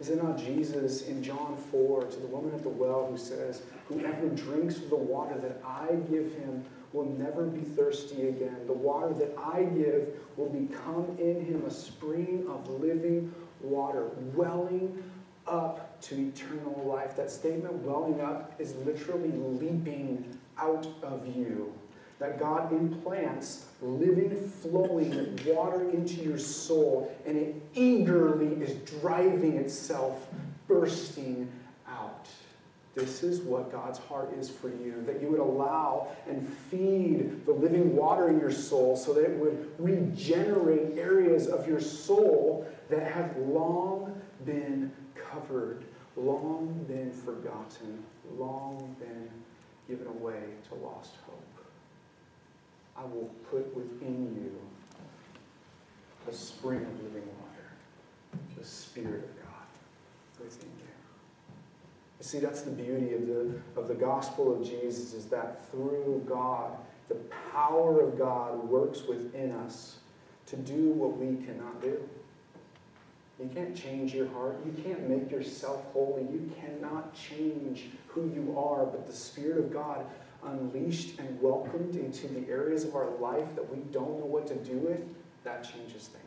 Is 0.00 0.10
it 0.10 0.22
not 0.22 0.36
Jesus 0.36 1.02
in 1.02 1.22
John 1.22 1.56
4 1.70 2.04
to 2.04 2.16
the 2.16 2.26
woman 2.26 2.54
at 2.54 2.62
the 2.62 2.68
well 2.68 3.06
who 3.06 3.16
says, 3.16 3.62
Whoever 3.88 4.28
drinks 4.28 4.76
of 4.76 4.90
the 4.90 4.96
water 4.96 5.38
that 5.38 5.62
I 5.64 5.94
give 6.10 6.34
him 6.34 6.64
will 6.92 7.04
never 7.04 7.44
be 7.44 7.60
thirsty 7.60 8.28
again. 8.28 8.56
The 8.66 8.72
water 8.72 9.14
that 9.14 9.36
I 9.38 9.64
give 9.64 10.08
will 10.36 10.48
become 10.48 11.16
in 11.18 11.44
him 11.44 11.64
a 11.66 11.70
spring 11.70 12.44
of 12.48 12.68
living 12.68 13.32
water, 13.60 14.10
welling 14.34 15.02
up 15.46 16.00
to 16.02 16.28
eternal 16.28 16.84
life. 16.86 17.16
That 17.16 17.30
statement, 17.30 17.74
welling 17.74 18.20
up, 18.20 18.54
is 18.58 18.74
literally 18.76 19.32
leaping 19.32 20.38
out 20.58 20.86
of 21.02 21.26
you 21.36 21.72
that 22.24 22.38
God 22.38 22.72
implants 22.72 23.66
living, 23.82 24.48
flowing 24.62 25.38
water 25.44 25.90
into 25.90 26.22
your 26.22 26.38
soul, 26.38 27.14
and 27.26 27.36
it 27.36 27.54
eagerly 27.74 28.62
is 28.62 28.76
driving 29.00 29.58
itself, 29.58 30.26
bursting 30.66 31.52
out. 31.86 32.26
This 32.94 33.22
is 33.22 33.42
what 33.42 33.70
God's 33.70 33.98
heart 33.98 34.32
is 34.38 34.48
for 34.48 34.68
you 34.68 35.02
that 35.06 35.20
you 35.20 35.28
would 35.28 35.40
allow 35.40 36.08
and 36.26 36.48
feed 36.48 37.44
the 37.44 37.52
living 37.52 37.94
water 37.94 38.30
in 38.30 38.40
your 38.40 38.52
soul 38.52 38.96
so 38.96 39.12
that 39.12 39.24
it 39.24 39.36
would 39.38 39.74
regenerate 39.78 40.96
areas 40.96 41.46
of 41.46 41.68
your 41.68 41.80
soul 41.80 42.66
that 42.88 43.06
have 43.12 43.36
long 43.36 44.18
been 44.46 44.90
covered, 45.14 45.84
long 46.16 46.86
been 46.88 47.12
forgotten, 47.12 48.02
long 48.38 48.96
been 48.98 49.28
given 49.86 50.06
away 50.06 50.40
to 50.70 50.74
lost 50.76 51.16
hope. 51.26 51.53
I 52.96 53.04
will 53.04 53.30
put 53.50 53.74
within 53.74 54.34
you 54.36 54.56
a 56.28 56.32
spring 56.32 56.78
of 56.78 57.02
living 57.02 57.28
water, 57.40 57.68
the 58.56 58.64
Spirit 58.64 59.24
of 59.24 59.42
God 59.42 60.40
within 60.40 60.70
you. 60.70 60.94
You 62.18 62.24
see, 62.24 62.38
that's 62.38 62.62
the 62.62 62.70
beauty 62.70 63.14
of 63.14 63.26
the, 63.26 63.60
of 63.76 63.88
the 63.88 63.94
gospel 63.94 64.54
of 64.54 64.66
Jesus, 64.66 65.12
is 65.12 65.26
that 65.26 65.68
through 65.70 66.24
God, 66.26 66.76
the 67.08 67.16
power 67.52 68.00
of 68.00 68.16
God 68.16 68.66
works 68.68 69.02
within 69.02 69.52
us 69.52 69.98
to 70.46 70.56
do 70.56 70.90
what 70.90 71.18
we 71.18 71.44
cannot 71.44 71.82
do. 71.82 72.00
You 73.40 73.50
can't 73.52 73.76
change 73.76 74.14
your 74.14 74.28
heart. 74.28 74.58
You 74.64 74.82
can't 74.82 75.08
make 75.08 75.30
yourself 75.30 75.84
holy. 75.92 76.22
You 76.22 76.50
cannot 76.60 77.14
change 77.14 77.86
who 78.06 78.30
you 78.34 78.56
are, 78.56 78.86
but 78.86 79.06
the 79.06 79.12
Spirit 79.12 79.58
of 79.58 79.72
God 79.72 80.06
unleashed 80.44 81.18
and 81.18 81.40
welcomed 81.40 81.96
into 81.96 82.28
the 82.28 82.48
areas 82.48 82.84
of 82.84 82.94
our 82.94 83.10
life 83.18 83.54
that 83.56 83.68
we 83.68 83.78
don't 83.90 84.18
know 84.20 84.26
what 84.26 84.46
to 84.46 84.54
do 84.56 84.76
with, 84.76 85.00
that 85.42 85.64
changes 85.64 86.08
things. 86.08 86.24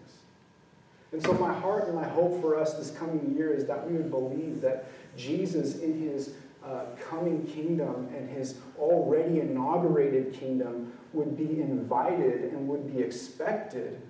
And 1.13 1.23
so, 1.23 1.33
my 1.33 1.53
heart 1.53 1.85
and 1.85 1.95
my 1.95 2.07
hope 2.07 2.41
for 2.41 2.59
us 2.59 2.73
this 2.73 2.91
coming 2.91 3.33
year 3.35 3.53
is 3.53 3.65
that 3.65 3.89
we 3.89 3.95
would 3.95 4.11
believe 4.11 4.59
that 4.61 4.89
Jesus, 5.15 5.79
in 5.79 6.01
his 6.01 6.33
uh, 6.65 6.85
coming 7.09 7.45
kingdom 7.45 8.09
and 8.13 8.29
his 8.29 8.55
already 8.77 9.39
inaugurated 9.39 10.33
kingdom, 10.33 10.91
would 11.13 11.37
be 11.37 11.61
invited 11.61 12.51
and 12.51 12.67
would 12.67 12.93
be 12.93 13.01
expected. 13.01 14.01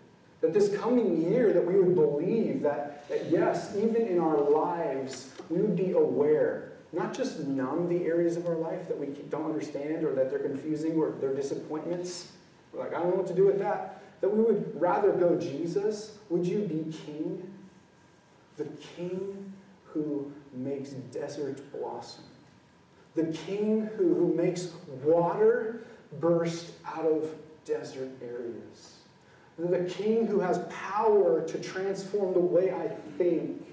That 0.41 0.53
this 0.53 0.75
coming 0.77 1.29
year, 1.31 1.51
that 1.53 1.65
we 1.65 1.79
would 1.79 1.95
believe 1.95 2.61
that, 2.61 3.07
that 3.09 3.29
yes, 3.29 3.75
even 3.75 4.07
in 4.07 4.19
our 4.19 4.37
lives, 4.37 5.33
we 5.49 5.59
would 5.59 5.75
be 5.75 5.91
aware 5.91 6.73
not 6.93 7.13
just 7.13 7.39
numb 7.39 7.87
the 7.89 8.05
areas 8.05 8.37
of 8.37 8.47
our 8.47 8.55
life 8.55 8.87
that 8.87 8.97
we 8.97 9.07
don't 9.29 9.45
understand 9.45 10.03
or 10.05 10.13
that 10.15 10.29
they're 10.29 10.39
confusing 10.39 10.97
or 10.97 11.11
they're 11.19 11.33
disappointments. 11.33 12.31
We're 12.71 12.81
like, 12.81 12.93
I 12.93 12.99
don't 12.99 13.09
know 13.11 13.17
what 13.17 13.27
to 13.27 13.35
do 13.35 13.45
with 13.45 13.59
that. 13.59 14.01
That 14.21 14.29
we 14.29 14.41
would 14.43 14.79
rather 14.79 15.11
go, 15.11 15.35
Jesus, 15.37 16.17
would 16.29 16.45
you 16.45 16.59
be 16.59 16.91
king? 17.05 17.53
The 18.55 18.65
king 18.95 19.53
who 19.85 20.31
makes 20.53 20.91
desert 20.91 21.61
blossom. 21.71 22.23
The 23.15 23.25
king 23.25 23.89
who, 23.97 24.13
who 24.15 24.33
makes 24.33 24.71
water 25.03 25.85
burst 26.19 26.71
out 26.85 27.05
of 27.05 27.35
desert 27.65 28.09
areas. 28.21 28.96
The 29.57 29.85
king 29.89 30.27
who 30.27 30.39
has 30.39 30.59
power 30.69 31.45
to 31.47 31.59
transform 31.59 32.33
the 32.33 32.39
way 32.39 32.71
I 32.71 32.87
think 33.17 33.67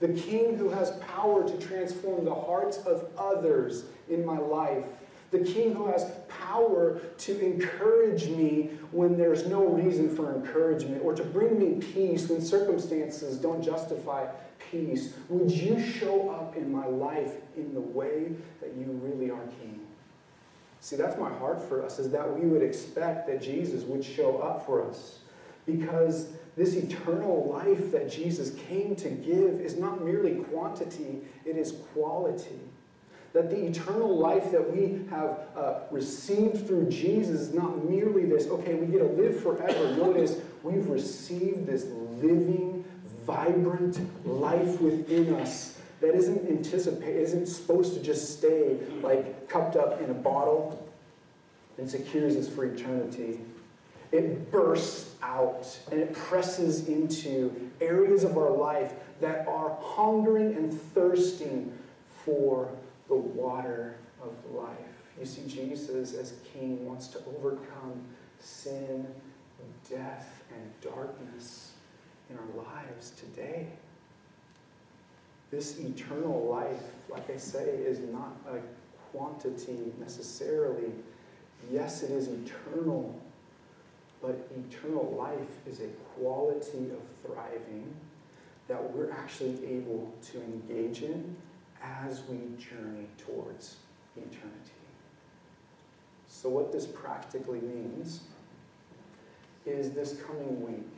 the 0.00 0.08
King 0.08 0.56
who 0.56 0.68
has 0.68 0.92
power 1.00 1.46
to 1.48 1.58
transform 1.58 2.24
the 2.24 2.34
hearts 2.34 2.78
of 2.78 3.08
others 3.18 3.86
in 4.08 4.24
my 4.24 4.38
life, 4.38 4.86
the 5.30 5.40
King 5.40 5.74
who 5.74 5.88
has 5.88 6.10
power 6.28 7.00
to 7.18 7.40
encourage 7.40 8.28
me 8.28 8.70
when 8.92 9.18
there's 9.18 9.46
no 9.46 9.66
reason 9.66 10.14
for 10.14 10.34
encouragement, 10.34 11.02
or 11.04 11.14
to 11.14 11.24
bring 11.24 11.58
me 11.58 11.80
peace 11.80 12.28
when 12.28 12.40
circumstances 12.40 13.38
don't 13.38 13.62
justify 13.62 14.26
peace. 14.70 15.14
Would 15.28 15.50
you 15.50 15.80
show 15.80 16.30
up 16.30 16.56
in 16.56 16.72
my 16.72 16.86
life 16.86 17.34
in 17.56 17.74
the 17.74 17.80
way 17.80 18.32
that 18.60 18.74
you 18.76 18.86
really 19.02 19.30
are 19.30 19.46
King? 19.60 19.80
See, 20.80 20.94
that's 20.94 21.18
my 21.18 21.28
heart 21.28 21.60
for 21.60 21.84
us, 21.84 21.98
is 21.98 22.10
that 22.12 22.38
we 22.38 22.46
would 22.46 22.62
expect 22.62 23.26
that 23.26 23.42
Jesus 23.42 23.82
would 23.82 24.04
show 24.04 24.38
up 24.38 24.64
for 24.64 24.88
us. 24.88 25.18
Because 25.68 26.28
this 26.56 26.74
eternal 26.74 27.48
life 27.52 27.92
that 27.92 28.10
Jesus 28.10 28.52
came 28.68 28.96
to 28.96 29.10
give 29.10 29.60
is 29.60 29.76
not 29.76 30.04
merely 30.04 30.36
quantity, 30.36 31.20
it 31.44 31.56
is 31.56 31.72
quality. 31.92 32.58
That 33.34 33.50
the 33.50 33.66
eternal 33.66 34.18
life 34.18 34.50
that 34.50 34.74
we 34.74 35.04
have 35.10 35.40
uh, 35.54 35.80
received 35.90 36.66
through 36.66 36.88
Jesus 36.88 37.42
is 37.42 37.54
not 37.54 37.84
merely 37.88 38.24
this, 38.24 38.46
okay, 38.48 38.74
we 38.74 38.86
get 38.86 39.00
to 39.00 39.22
live 39.22 39.40
forever. 39.40 39.96
Notice, 39.96 40.40
we've 40.62 40.88
received 40.88 41.66
this 41.66 41.84
living, 42.22 42.82
vibrant 43.26 44.00
life 44.26 44.80
within 44.80 45.34
us 45.34 45.78
that 46.00 46.14
isn't 46.14 46.48
anticipate 46.48 47.16
isn't 47.16 47.46
supposed 47.46 47.92
to 47.92 48.02
just 48.02 48.38
stay 48.38 48.78
like 49.02 49.48
cupped 49.48 49.76
up 49.76 50.00
in 50.00 50.08
a 50.10 50.14
bottle 50.14 50.88
and 51.76 51.90
secures 51.90 52.36
us 52.36 52.48
for 52.48 52.64
eternity. 52.64 53.40
It 54.10 54.50
bursts 54.50 55.14
out 55.22 55.78
and 55.90 56.00
it 56.00 56.14
presses 56.14 56.88
into 56.88 57.70
areas 57.80 58.24
of 58.24 58.36
our 58.36 58.50
life 58.50 58.94
that 59.20 59.46
are 59.46 59.76
hungering 59.82 60.54
and 60.56 60.72
thirsting 60.72 61.72
for 62.24 62.70
the 63.08 63.16
water 63.16 63.96
of 64.22 64.32
life. 64.54 64.76
You 65.18 65.26
see, 65.26 65.46
Jesus, 65.46 66.14
as 66.14 66.34
King, 66.52 66.86
wants 66.86 67.08
to 67.08 67.18
overcome 67.36 68.04
sin, 68.38 69.06
death, 69.90 70.42
and 70.54 70.92
darkness 70.92 71.72
in 72.30 72.36
our 72.36 72.64
lives 72.64 73.10
today. 73.10 73.66
This 75.50 75.78
eternal 75.78 76.46
life, 76.46 76.82
like 77.08 77.30
I 77.30 77.36
say, 77.36 77.64
is 77.64 78.00
not 78.00 78.36
a 78.48 78.58
quantity 79.10 79.92
necessarily. 79.98 80.92
Yes, 81.70 82.02
it 82.02 82.10
is 82.10 82.28
eternal, 82.28 83.18
but 84.20 84.50
eternal 84.56 85.14
life 85.18 85.66
is 85.66 85.80
a 85.80 85.88
quality 86.16 86.90
of 86.90 87.00
thriving 87.24 87.94
that 88.66 88.92
we're 88.92 89.10
actually 89.10 89.64
able 89.66 90.12
to 90.32 90.42
engage 90.42 91.02
in 91.02 91.36
as 91.82 92.22
we 92.28 92.36
journey 92.58 93.06
towards 93.16 93.76
eternity. 94.16 94.72
So, 96.26 96.48
what 96.48 96.72
this 96.72 96.86
practically 96.86 97.60
means 97.60 98.20
is 99.64 99.90
this 99.90 100.20
coming 100.26 100.62
week, 100.64 100.96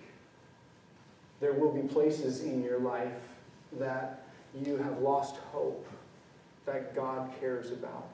there 1.40 1.52
will 1.52 1.72
be 1.72 1.82
places 1.82 2.42
in 2.42 2.62
your 2.62 2.78
life 2.78 3.12
that 3.78 4.26
you 4.64 4.76
have 4.76 4.98
lost 4.98 5.36
hope 5.52 5.86
that 6.66 6.94
God 6.94 7.30
cares 7.40 7.70
about. 7.70 8.08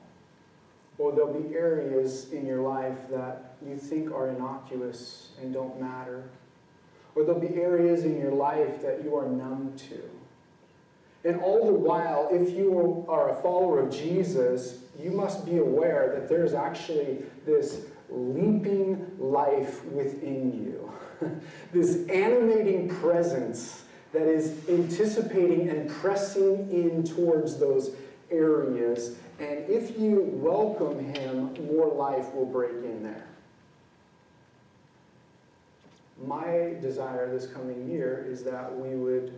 Or 0.97 1.11
there'll 1.11 1.39
be 1.39 1.55
areas 1.55 2.31
in 2.31 2.45
your 2.45 2.61
life 2.61 2.97
that 3.11 3.55
you 3.65 3.77
think 3.77 4.11
are 4.11 4.29
innocuous 4.29 5.29
and 5.41 5.53
don't 5.53 5.79
matter. 5.79 6.29
Or 7.15 7.23
there'll 7.23 7.39
be 7.39 7.55
areas 7.55 8.03
in 8.03 8.19
your 8.19 8.31
life 8.31 8.81
that 8.81 9.03
you 9.03 9.15
are 9.15 9.27
numb 9.27 9.73
to. 9.89 10.09
And 11.23 11.41
all 11.41 11.65
the 11.65 11.73
while, 11.73 12.29
if 12.31 12.51
you 12.55 13.05
are 13.09 13.29
a 13.29 13.35
follower 13.41 13.79
of 13.79 13.91
Jesus, 13.91 14.79
you 14.99 15.11
must 15.11 15.45
be 15.45 15.57
aware 15.57 16.11
that 16.13 16.29
there's 16.29 16.53
actually 16.53 17.23
this 17.45 17.87
leaping 18.09 19.05
life 19.19 19.83
within 19.85 20.53
you, 20.53 20.91
this 21.73 22.07
animating 22.07 22.87
presence 22.87 23.83
that 24.13 24.27
is 24.27 24.67
anticipating 24.69 25.69
and 25.69 25.89
pressing 25.89 26.71
in 26.71 27.03
towards 27.03 27.57
those 27.57 27.91
areas. 28.31 29.17
And 29.39 29.69
if 29.69 29.97
you 29.99 30.21
welcome 30.33 31.13
Him, 31.13 31.53
more 31.67 31.87
life 31.87 32.33
will 32.33 32.45
break 32.45 32.71
in 32.71 33.03
there. 33.03 33.27
My 36.25 36.73
desire 36.81 37.31
this 37.31 37.45
coming 37.45 37.87
year 37.87 38.25
is 38.27 38.43
that 38.43 38.75
we 38.75 38.95
would 38.95 39.33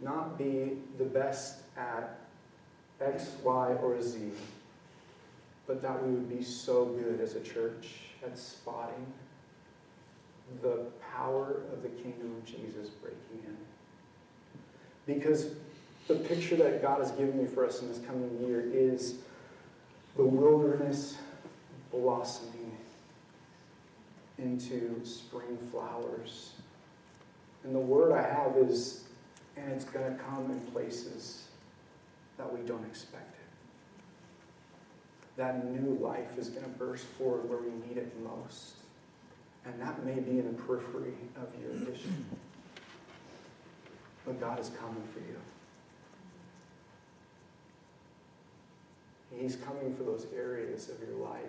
not 0.00 0.36
be 0.36 0.78
the 0.98 1.04
best 1.04 1.60
at 1.76 2.18
X, 3.00 3.36
Y, 3.44 3.74
or 3.74 4.02
Z, 4.02 4.18
but 5.68 5.80
that 5.82 6.04
we 6.04 6.12
would 6.12 6.28
be 6.28 6.42
so 6.42 6.86
good 6.86 7.20
as 7.20 7.36
a 7.36 7.40
church 7.40 8.00
at 8.24 8.36
spotting 8.36 9.06
the 10.62 10.86
power 11.14 11.62
of 11.72 11.82
the 11.82 11.88
kingdom 11.88 12.34
of 12.36 12.44
Jesus 12.44 12.88
breaking 12.88 13.18
in. 13.46 13.56
Because 15.06 15.50
the 16.08 16.16
picture 16.16 16.56
that 16.56 16.82
God 16.82 16.98
has 16.98 17.12
given 17.12 17.40
me 17.40 17.46
for 17.46 17.64
us 17.64 17.80
in 17.80 17.88
this 17.88 18.00
coming 18.00 18.46
year 18.46 18.64
is 18.72 19.16
the 20.16 20.24
wilderness 20.24 21.16
blossoming 21.90 22.72
into 24.38 25.04
spring 25.04 25.58
flowers. 25.70 26.52
And 27.62 27.74
the 27.74 27.80
word 27.80 28.12
I 28.12 28.22
have 28.22 28.56
is, 28.56 29.04
and 29.56 29.72
it's 29.72 29.84
going 29.84 30.04
to 30.14 30.22
come 30.22 30.50
in 30.50 30.60
places 30.72 31.44
that 32.36 32.52
we 32.52 32.60
don't 32.66 32.84
expect 32.84 33.34
it. 33.34 33.40
That 35.36 35.70
new 35.70 35.98
life 35.98 36.36
is 36.38 36.48
going 36.48 36.64
to 36.64 36.70
burst 36.70 37.04
forward 37.04 37.48
where 37.48 37.58
we 37.58 37.70
need 37.88 37.96
it 37.96 38.12
most. 38.22 38.74
And 39.64 39.80
that 39.80 40.04
may 40.04 40.20
be 40.20 40.38
in 40.38 40.46
the 40.46 40.62
periphery 40.62 41.14
of 41.36 41.48
your 41.60 41.72
vision. 41.72 42.24
But 44.26 44.40
God 44.40 44.60
is 44.60 44.70
coming 44.80 45.02
for 45.12 45.20
you. 45.20 45.36
He's 49.38 49.56
coming 49.56 49.94
for 49.94 50.04
those 50.04 50.26
areas 50.36 50.88
of 50.88 50.96
your 51.00 51.16
life 51.18 51.40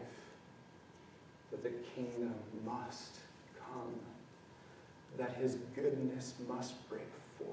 that 1.51 1.63
the 1.63 1.71
kingdom 1.95 2.33
must 2.65 3.17
come, 3.59 3.93
that 5.17 5.35
his 5.35 5.57
goodness 5.75 6.33
must 6.47 6.89
break 6.89 7.07
forth. 7.37 7.49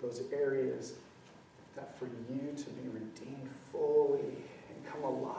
Those 0.00 0.22
areas 0.32 0.94
that 1.76 1.98
for 1.98 2.06
you 2.06 2.52
to 2.56 2.70
be 2.70 2.88
redeemed 2.88 3.48
fully 3.70 4.20
and 4.20 4.86
come 4.86 5.04
alive 5.04 5.36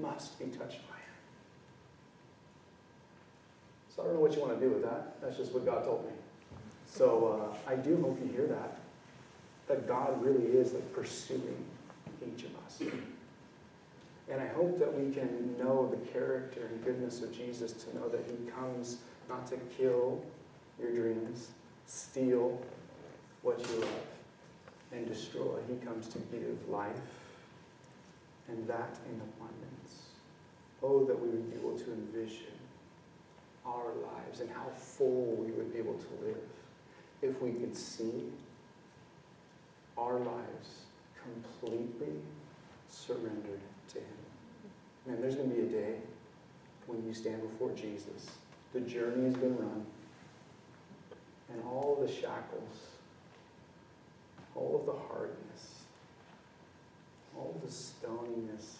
must 0.00 0.38
be 0.38 0.46
touched 0.46 0.80
by 0.88 0.96
him. 0.96 1.16
So 3.94 4.02
I 4.02 4.06
don't 4.06 4.14
know 4.14 4.20
what 4.20 4.34
you 4.34 4.40
want 4.40 4.58
to 4.58 4.66
do 4.66 4.72
with 4.72 4.82
that. 4.82 5.20
That's 5.20 5.36
just 5.36 5.52
what 5.52 5.64
God 5.64 5.84
told 5.84 6.04
me. 6.04 6.12
So 6.86 7.54
uh, 7.66 7.70
I 7.70 7.76
do 7.76 8.00
hope 8.02 8.18
you 8.22 8.30
hear 8.32 8.46
that. 8.46 8.78
That 9.68 9.86
God 9.86 10.22
really 10.24 10.46
is 10.46 10.72
like 10.72 10.92
pursuing 10.92 11.64
each 12.26 12.44
of 12.44 12.50
us. 12.64 12.82
And 14.30 14.40
I 14.40 14.46
hope 14.48 14.78
that 14.78 14.92
we 14.92 15.12
can 15.12 15.56
know 15.58 15.88
the 15.90 16.10
character 16.10 16.66
and 16.66 16.84
goodness 16.84 17.22
of 17.22 17.36
Jesus 17.36 17.72
to 17.72 17.96
know 17.96 18.08
that 18.08 18.24
he 18.26 18.50
comes 18.50 18.98
not 19.28 19.46
to 19.48 19.56
kill 19.76 20.22
your 20.78 20.92
dreams, 20.92 21.48
steal 21.86 22.60
what 23.42 23.58
you 23.58 23.80
love, 23.80 24.06
and 24.92 25.06
destroy. 25.06 25.58
He 25.68 25.84
comes 25.84 26.08
to 26.08 26.18
give 26.30 26.68
life, 26.68 26.94
and 28.48 28.66
that 28.68 28.98
in 29.08 29.20
abundance. 29.20 30.06
Oh, 30.82 31.04
that 31.04 31.20
we 31.20 31.28
would 31.28 31.50
be 31.50 31.56
able 31.58 31.78
to 31.78 31.92
envision 31.92 32.52
our 33.66 33.92
lives 34.02 34.40
and 34.40 34.50
how 34.50 34.66
full 34.74 35.36
we 35.36 35.50
would 35.52 35.72
be 35.72 35.78
able 35.78 35.94
to 35.94 36.26
live 36.26 36.38
if 37.22 37.40
we 37.42 37.52
could 37.52 37.76
see 37.76 38.30
our 39.98 40.18
lives 40.18 40.86
completely 41.22 42.20
surrendered 42.88 43.60
to 43.88 43.98
Him. 43.98 44.06
Man, 45.06 45.20
there's 45.20 45.36
going 45.36 45.50
to 45.50 45.56
be 45.56 45.62
a 45.62 45.80
day 45.80 45.94
when 46.86 47.04
you 47.06 47.14
stand 47.14 47.42
before 47.42 47.70
Jesus. 47.70 48.30
The 48.72 48.80
journey 48.80 49.24
has 49.24 49.34
been 49.34 49.56
run, 49.56 49.84
and 51.52 51.62
all 51.64 51.98
the 52.00 52.10
shackles, 52.10 52.88
all 54.54 54.76
of 54.80 54.86
the 54.86 55.00
hardness, 55.08 55.84
all 57.36 57.54
of 57.56 57.62
the 57.62 57.72
stoniness 57.72 58.60
is 58.60 58.76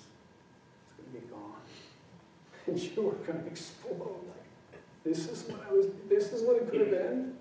going 0.97 1.13
to 1.13 1.21
be 1.21 1.27
gone. 1.27 1.41
And 2.67 2.79
you 2.79 3.09
are 3.09 3.15
going 3.27 3.43
to 3.43 3.47
explode 3.51 4.21
like, 4.29 4.81
this 5.03 5.29
is 5.29 5.49
what 5.49 5.67
I 5.69 5.73
was, 5.73 5.87
this 6.09 6.33
is 6.33 6.43
what 6.43 6.57
it 6.57 6.71
could 6.71 6.81
have 6.83 6.91
been. 6.91 7.35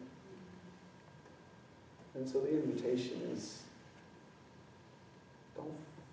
And 2.15 2.27
so 2.27 2.39
the 2.39 2.49
invitation 2.49 3.21
is 3.33 3.63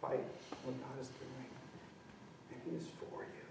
fight 0.01 0.25
what 0.65 0.75
God 0.81 1.01
is 1.01 1.09
doing. 1.09 1.51
And 2.51 2.61
He 2.65 2.77
is 2.77 2.89
for 2.99 3.23
you. 3.23 3.47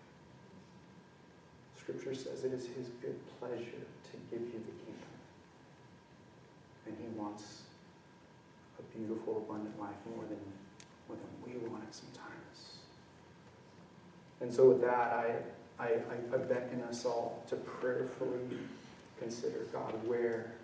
Scripture 1.80 2.16
says 2.16 2.44
it 2.44 2.54
is 2.54 2.68
His 2.68 2.90
good 3.02 3.20
pleasure 3.40 3.62
to 3.62 4.14
give 4.30 4.42
you 4.42 4.60
the 4.60 4.76
kingdom. 4.84 5.16
And 6.86 6.96
He 7.00 7.08
wants 7.18 7.62
a 8.80 8.98
beautiful, 8.98 9.46
abundant 9.48 9.80
life 9.80 9.96
more 10.16 10.26
than, 10.26 10.40
more 11.08 11.18
than 11.18 11.34
we 11.46 11.68
want 11.68 11.84
it 11.84 11.94
sometimes. 11.94 12.80
And 14.42 14.54
so 14.54 14.70
with 14.70 14.82
that, 14.82 15.14
I, 15.14 15.36
I, 15.80 16.00
I 16.34 16.38
beckon 16.38 16.82
us 16.84 17.06
all 17.06 17.44
to 17.48 17.56
prayerfully 17.56 18.60
consider 19.20 19.66
God, 19.72 19.94
where 20.06 20.56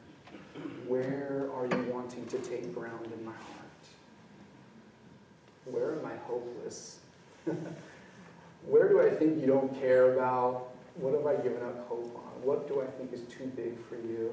where 0.88 1.50
are 1.54 1.65
you 1.65 1.91
wanting 1.91 2.26
to 2.28 2.38
take 2.39 2.74
ground 2.74 3.08
in 3.17 3.26
my 3.26 3.32
heart? 3.32 3.71
Where 5.65 5.93
am 6.00 6.06
I 6.06 6.15
hopeless? 6.28 7.00
Where 8.65 8.89
do 8.89 9.02
I 9.02 9.10
think 9.10 9.39
you 9.39 9.47
don't 9.47 9.80
care 9.80 10.13
about? 10.13 10.69
What 10.95 11.13
have 11.13 11.26
I 11.26 11.36
given 11.41 11.63
up 11.63 11.88
hope 11.88 12.15
on? 12.15 12.43
What 12.43 12.67
do 12.67 12.82
I 12.82 12.86
think 12.86 13.13
is 13.13 13.21
too 13.21 13.45
big 13.56 13.78
for 13.88 13.95
you? 13.95 14.32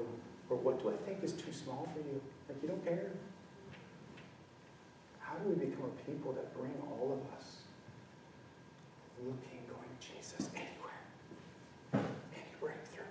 Or 0.49 0.57
what 0.57 0.81
do 0.81 0.89
I 0.89 0.97
think 1.05 1.23
is 1.23 1.33
too 1.33 1.53
small 1.53 1.87
for 1.93 1.99
you? 1.99 2.21
Like 2.47 2.61
you 2.61 2.67
don't 2.67 2.83
care? 2.83 3.11
How 5.19 5.35
do 5.35 5.49
we 5.49 5.65
become 5.65 5.85
a 5.85 6.11
people 6.11 6.33
that 6.33 6.53
bring 6.57 6.73
all 6.89 7.13
of 7.13 7.39
us 7.39 7.57
looking, 9.23 9.61
going, 9.67 9.89
to 9.99 10.07
Jesus, 10.07 10.49
anywhere, 10.55 12.07
any 12.33 12.53
breakthrough, 12.59 13.03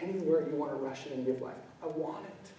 anywhere 0.00 0.48
you 0.48 0.56
want 0.56 0.72
to 0.72 0.76
rush 0.76 1.06
in 1.06 1.12
and 1.12 1.26
give 1.26 1.42
life? 1.42 1.54
I 1.82 1.86
want 1.86 2.24
it. 2.24 2.50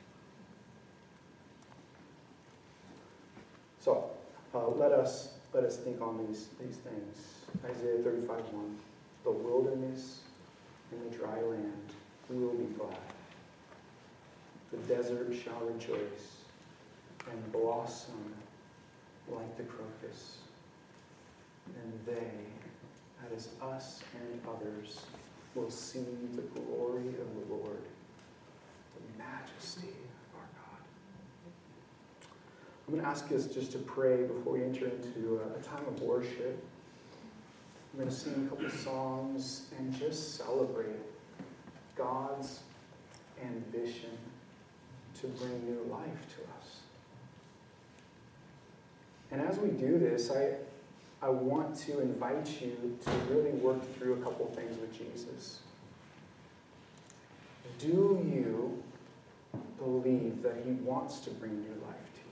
So, 3.80 4.12
uh, 4.54 4.68
let 4.70 4.92
us 4.92 5.34
let 5.54 5.64
us 5.64 5.78
think 5.78 6.02
on 6.02 6.26
these 6.26 6.48
these 6.60 6.78
things. 6.78 7.36
Isaiah 7.66 8.02
35, 8.04 8.30
1. 8.30 8.78
The 9.24 9.32
wilderness 9.32 10.22
and 10.92 11.12
the 11.12 11.18
dry 11.18 11.42
land 11.42 11.94
will 12.30 12.54
be 12.54 12.66
glad. 12.74 12.98
The 14.72 14.78
desert 14.94 15.34
shall 15.44 15.60
rejoice 15.66 16.42
and 17.30 17.52
blossom 17.52 18.34
like 19.30 19.58
the 19.58 19.64
crocus. 19.64 20.38
And 21.68 21.94
they, 22.06 22.32
that 23.22 23.36
is 23.36 23.50
us 23.62 24.02
and 24.16 24.42
others, 24.48 25.02
will 25.56 25.70
see 25.70 26.06
the 26.36 26.42
glory 26.42 27.08
of 27.08 27.36
the 27.36 27.54
Lord, 27.54 27.82
the 28.96 29.24
majesty. 29.24 29.94
I'm 32.92 32.98
going 32.98 33.06
to 33.06 33.10
ask 33.10 33.32
us 33.32 33.46
just 33.46 33.72
to 33.72 33.78
pray 33.78 34.24
before 34.24 34.52
we 34.52 34.64
enter 34.66 34.86
into 34.86 35.40
uh, 35.40 35.58
a, 35.58 35.64
time 35.64 35.88
of 35.88 36.02
worship. 36.02 36.62
I'm 37.94 38.00
going 38.00 38.10
to 38.10 38.14
sing 38.14 38.46
a 38.46 38.50
couple 38.50 38.70
songs 38.70 39.68
and 39.78 39.98
just 39.98 40.36
celebrate 40.36 41.00
God's 41.96 42.60
ambition 43.42 44.10
to 45.22 45.28
bring 45.28 45.64
new 45.64 45.90
life 45.90 46.28
to 46.36 46.42
us. 46.60 46.82
And 49.32 49.40
as 49.40 49.58
we 49.58 49.70
do 49.70 49.98
this, 49.98 50.30
I, 50.30 50.56
I 51.26 51.30
want 51.30 51.78
to 51.86 52.02
invite 52.02 52.62
you 52.62 52.98
to 53.06 53.12
really 53.34 53.52
work 53.52 53.82
through 53.96 54.16
a 54.16 54.18
couple 54.18 54.48
things 54.48 54.78
with 54.82 54.92
Jesus. 54.92 55.60
Do 57.80 57.88
you 57.88 58.84
believe 59.78 60.44
that 60.44 60.62
he 60.66 60.72
wants 60.72 61.22
to 61.22 61.30
bring 61.30 61.62
new 61.62 61.82
life 61.88 62.14
to 62.14 62.20
you? 62.20 62.32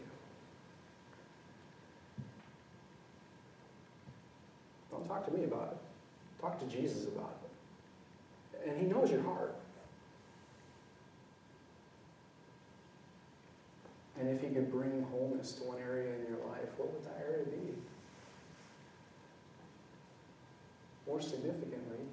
Don't 4.91 5.07
talk 5.07 5.18
to 5.29 5.37
me 5.37 5.45
about 5.45 5.71
it. 5.71 6.41
Talk 6.41 6.59
to 6.59 6.65
Jesus 6.65 7.05
about 7.05 7.37
it. 7.43 8.69
And 8.69 8.79
he 8.79 8.87
knows 8.87 9.11
your 9.11 9.21
heart. 9.23 9.55
And 14.19 14.29
if 14.29 14.41
he 14.41 14.49
could 14.49 14.69
bring 14.71 15.05
wholeness 15.11 15.53
to 15.53 15.63
one 15.63 15.77
area 15.79 16.13
in 16.13 16.21
your 16.27 16.45
life, 16.49 16.67
what 16.77 16.91
would 16.91 17.03
that 17.05 17.25
area 17.25 17.45
be? 17.45 17.73
More 21.07 21.21
significantly, 21.21 22.05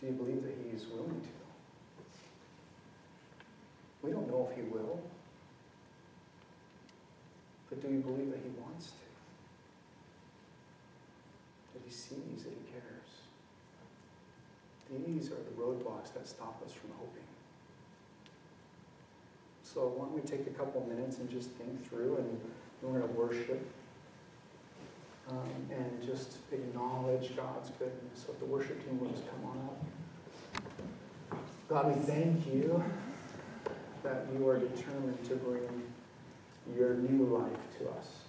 do 0.00 0.06
you 0.06 0.12
believe 0.12 0.42
that 0.42 0.54
he 0.62 0.76
is 0.76 0.86
willing 0.86 1.20
to? 1.20 1.28
We 4.02 4.10
don't 4.12 4.28
know 4.28 4.48
if 4.50 4.56
he 4.56 4.62
will, 4.62 5.00
but 7.70 7.80
do 7.80 7.88
you 7.88 8.00
believe 8.00 8.30
that 8.30 8.38
he 8.38 8.50
wants 8.60 8.90
to? 8.90 9.05
Sees, 11.96 12.44
that 12.44 12.52
he 12.52 12.70
cares? 12.70 13.10
These 15.06 15.30
are 15.32 15.36
the 15.36 15.60
roadblocks 15.60 16.12
that 16.14 16.28
stop 16.28 16.62
us 16.64 16.72
from 16.72 16.90
hoping. 16.98 17.22
So 19.62 19.88
why 19.88 20.04
don't 20.04 20.14
we 20.14 20.20
take 20.20 20.46
a 20.46 20.50
couple 20.50 20.86
minutes 20.86 21.18
and 21.18 21.28
just 21.28 21.50
think 21.52 21.88
through, 21.88 22.16
and 22.18 22.40
we're 22.82 23.00
going 23.00 23.08
to 23.08 23.14
worship 23.14 23.66
um, 25.30 25.50
and 25.70 26.02
just 26.06 26.36
acknowledge 26.52 27.34
God's 27.34 27.70
goodness. 27.70 28.24
So 28.26 28.34
the 28.38 28.44
worship 28.44 28.84
team 28.84 29.00
will 29.00 29.08
just 29.08 29.24
come 29.28 29.50
on 29.50 29.58
up. 29.58 31.40
God, 31.68 31.96
we 31.96 32.00
thank 32.02 32.46
you 32.46 32.82
that 34.04 34.26
you 34.32 34.48
are 34.48 34.58
determined 34.58 35.24
to 35.24 35.34
bring 35.36 35.82
your 36.76 36.94
new 36.94 37.24
life 37.24 37.78
to 37.78 37.88
us. 37.90 38.25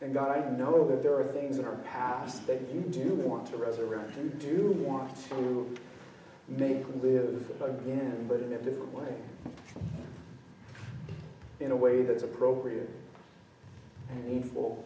And 0.00 0.12
God, 0.12 0.36
I 0.36 0.50
know 0.50 0.86
that 0.88 1.02
there 1.02 1.18
are 1.18 1.24
things 1.24 1.58
in 1.58 1.64
our 1.64 1.76
past 1.76 2.46
that 2.46 2.60
you 2.72 2.80
do 2.82 3.14
want 3.14 3.46
to 3.50 3.56
resurrect. 3.56 4.16
You 4.16 4.28
do 4.28 4.72
want 4.78 5.10
to 5.30 5.74
make 6.48 6.84
live 7.02 7.50
again, 7.60 8.26
but 8.28 8.40
in 8.40 8.52
a 8.52 8.58
different 8.58 8.92
way. 8.92 9.14
In 11.60 11.70
a 11.70 11.76
way 11.76 12.02
that's 12.02 12.22
appropriate 12.22 12.90
and 14.10 14.28
needful 14.28 14.84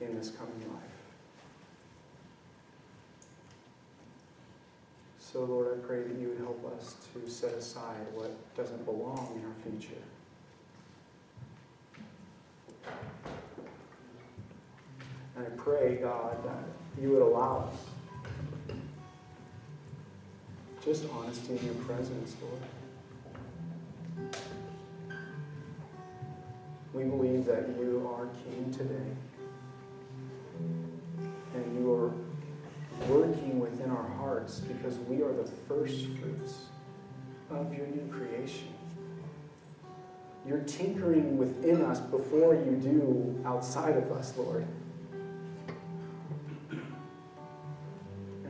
in 0.00 0.16
this 0.16 0.30
coming 0.30 0.60
life. 0.72 0.82
So, 5.18 5.44
Lord, 5.44 5.78
I 5.78 5.86
pray 5.86 6.02
that 6.02 6.16
you 6.20 6.28
would 6.28 6.38
help 6.38 6.64
us 6.76 6.96
to 7.12 7.30
set 7.30 7.54
aside 7.54 8.06
what 8.12 8.32
doesn't 8.56 8.84
belong 8.84 9.32
in 9.36 9.44
our 9.44 9.78
future. 9.78 10.00
And 15.36 15.46
I 15.46 15.50
pray, 15.56 15.93
God, 16.04 16.44
that 16.44 17.02
you 17.02 17.12
would 17.12 17.22
allow 17.22 17.70
us 17.72 18.76
just 20.84 21.06
honesty 21.10 21.56
in 21.56 21.64
your 21.64 21.74
presence, 21.76 22.36
Lord. 22.42 24.34
We 26.92 27.04
believe 27.04 27.46
that 27.46 27.70
you 27.78 28.06
are 28.14 28.26
King 28.44 28.70
today. 28.70 29.16
And 31.54 31.78
you 31.78 31.90
are 31.94 32.12
working 33.08 33.58
within 33.58 33.90
our 33.90 34.06
hearts 34.18 34.60
because 34.60 34.98
we 35.08 35.22
are 35.22 35.32
the 35.32 35.50
first 35.66 36.04
fruits 36.18 36.66
of 37.48 37.72
your 37.72 37.86
new 37.86 38.12
creation. 38.12 38.68
You're 40.46 40.64
tinkering 40.64 41.38
within 41.38 41.80
us 41.80 41.98
before 42.00 42.54
you 42.54 42.72
do 42.72 43.42
outside 43.46 43.96
of 43.96 44.12
us, 44.12 44.34
Lord. 44.36 44.66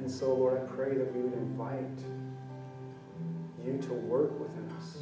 And 0.04 0.12
so, 0.12 0.34
Lord, 0.34 0.60
I 0.60 0.66
pray 0.66 0.98
that 0.98 1.16
we 1.16 1.22
would 1.22 1.32
invite 1.32 1.98
you 3.64 3.78
to 3.78 3.94
work 3.94 4.38
within 4.38 4.70
us. 4.72 4.98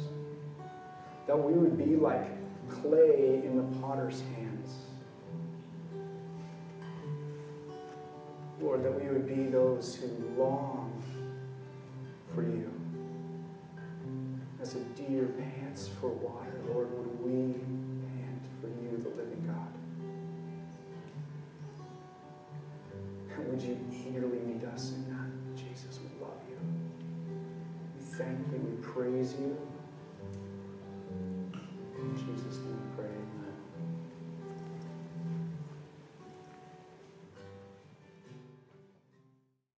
That 1.27 1.35
we 1.35 1.51
would 1.51 1.77
be 1.77 1.97
like 1.97 2.25
clay 2.69 3.41
in 3.43 3.57
the 3.57 3.79
potter's 3.81 4.21
hands. 4.37 4.73
Lord, 8.61 8.85
that 8.85 8.97
we 8.97 9.09
would 9.09 9.27
be 9.27 9.43
those 9.51 9.93
who 9.93 10.07
long 10.41 11.03
for 12.33 12.43
you. 12.43 12.71
As 14.61 14.75
a 14.75 14.79
deer 14.95 15.33
pants 15.37 15.89
for 15.99 16.07
water, 16.07 16.61
Lord, 16.69 16.87
would 16.97 17.19
we 17.19 17.59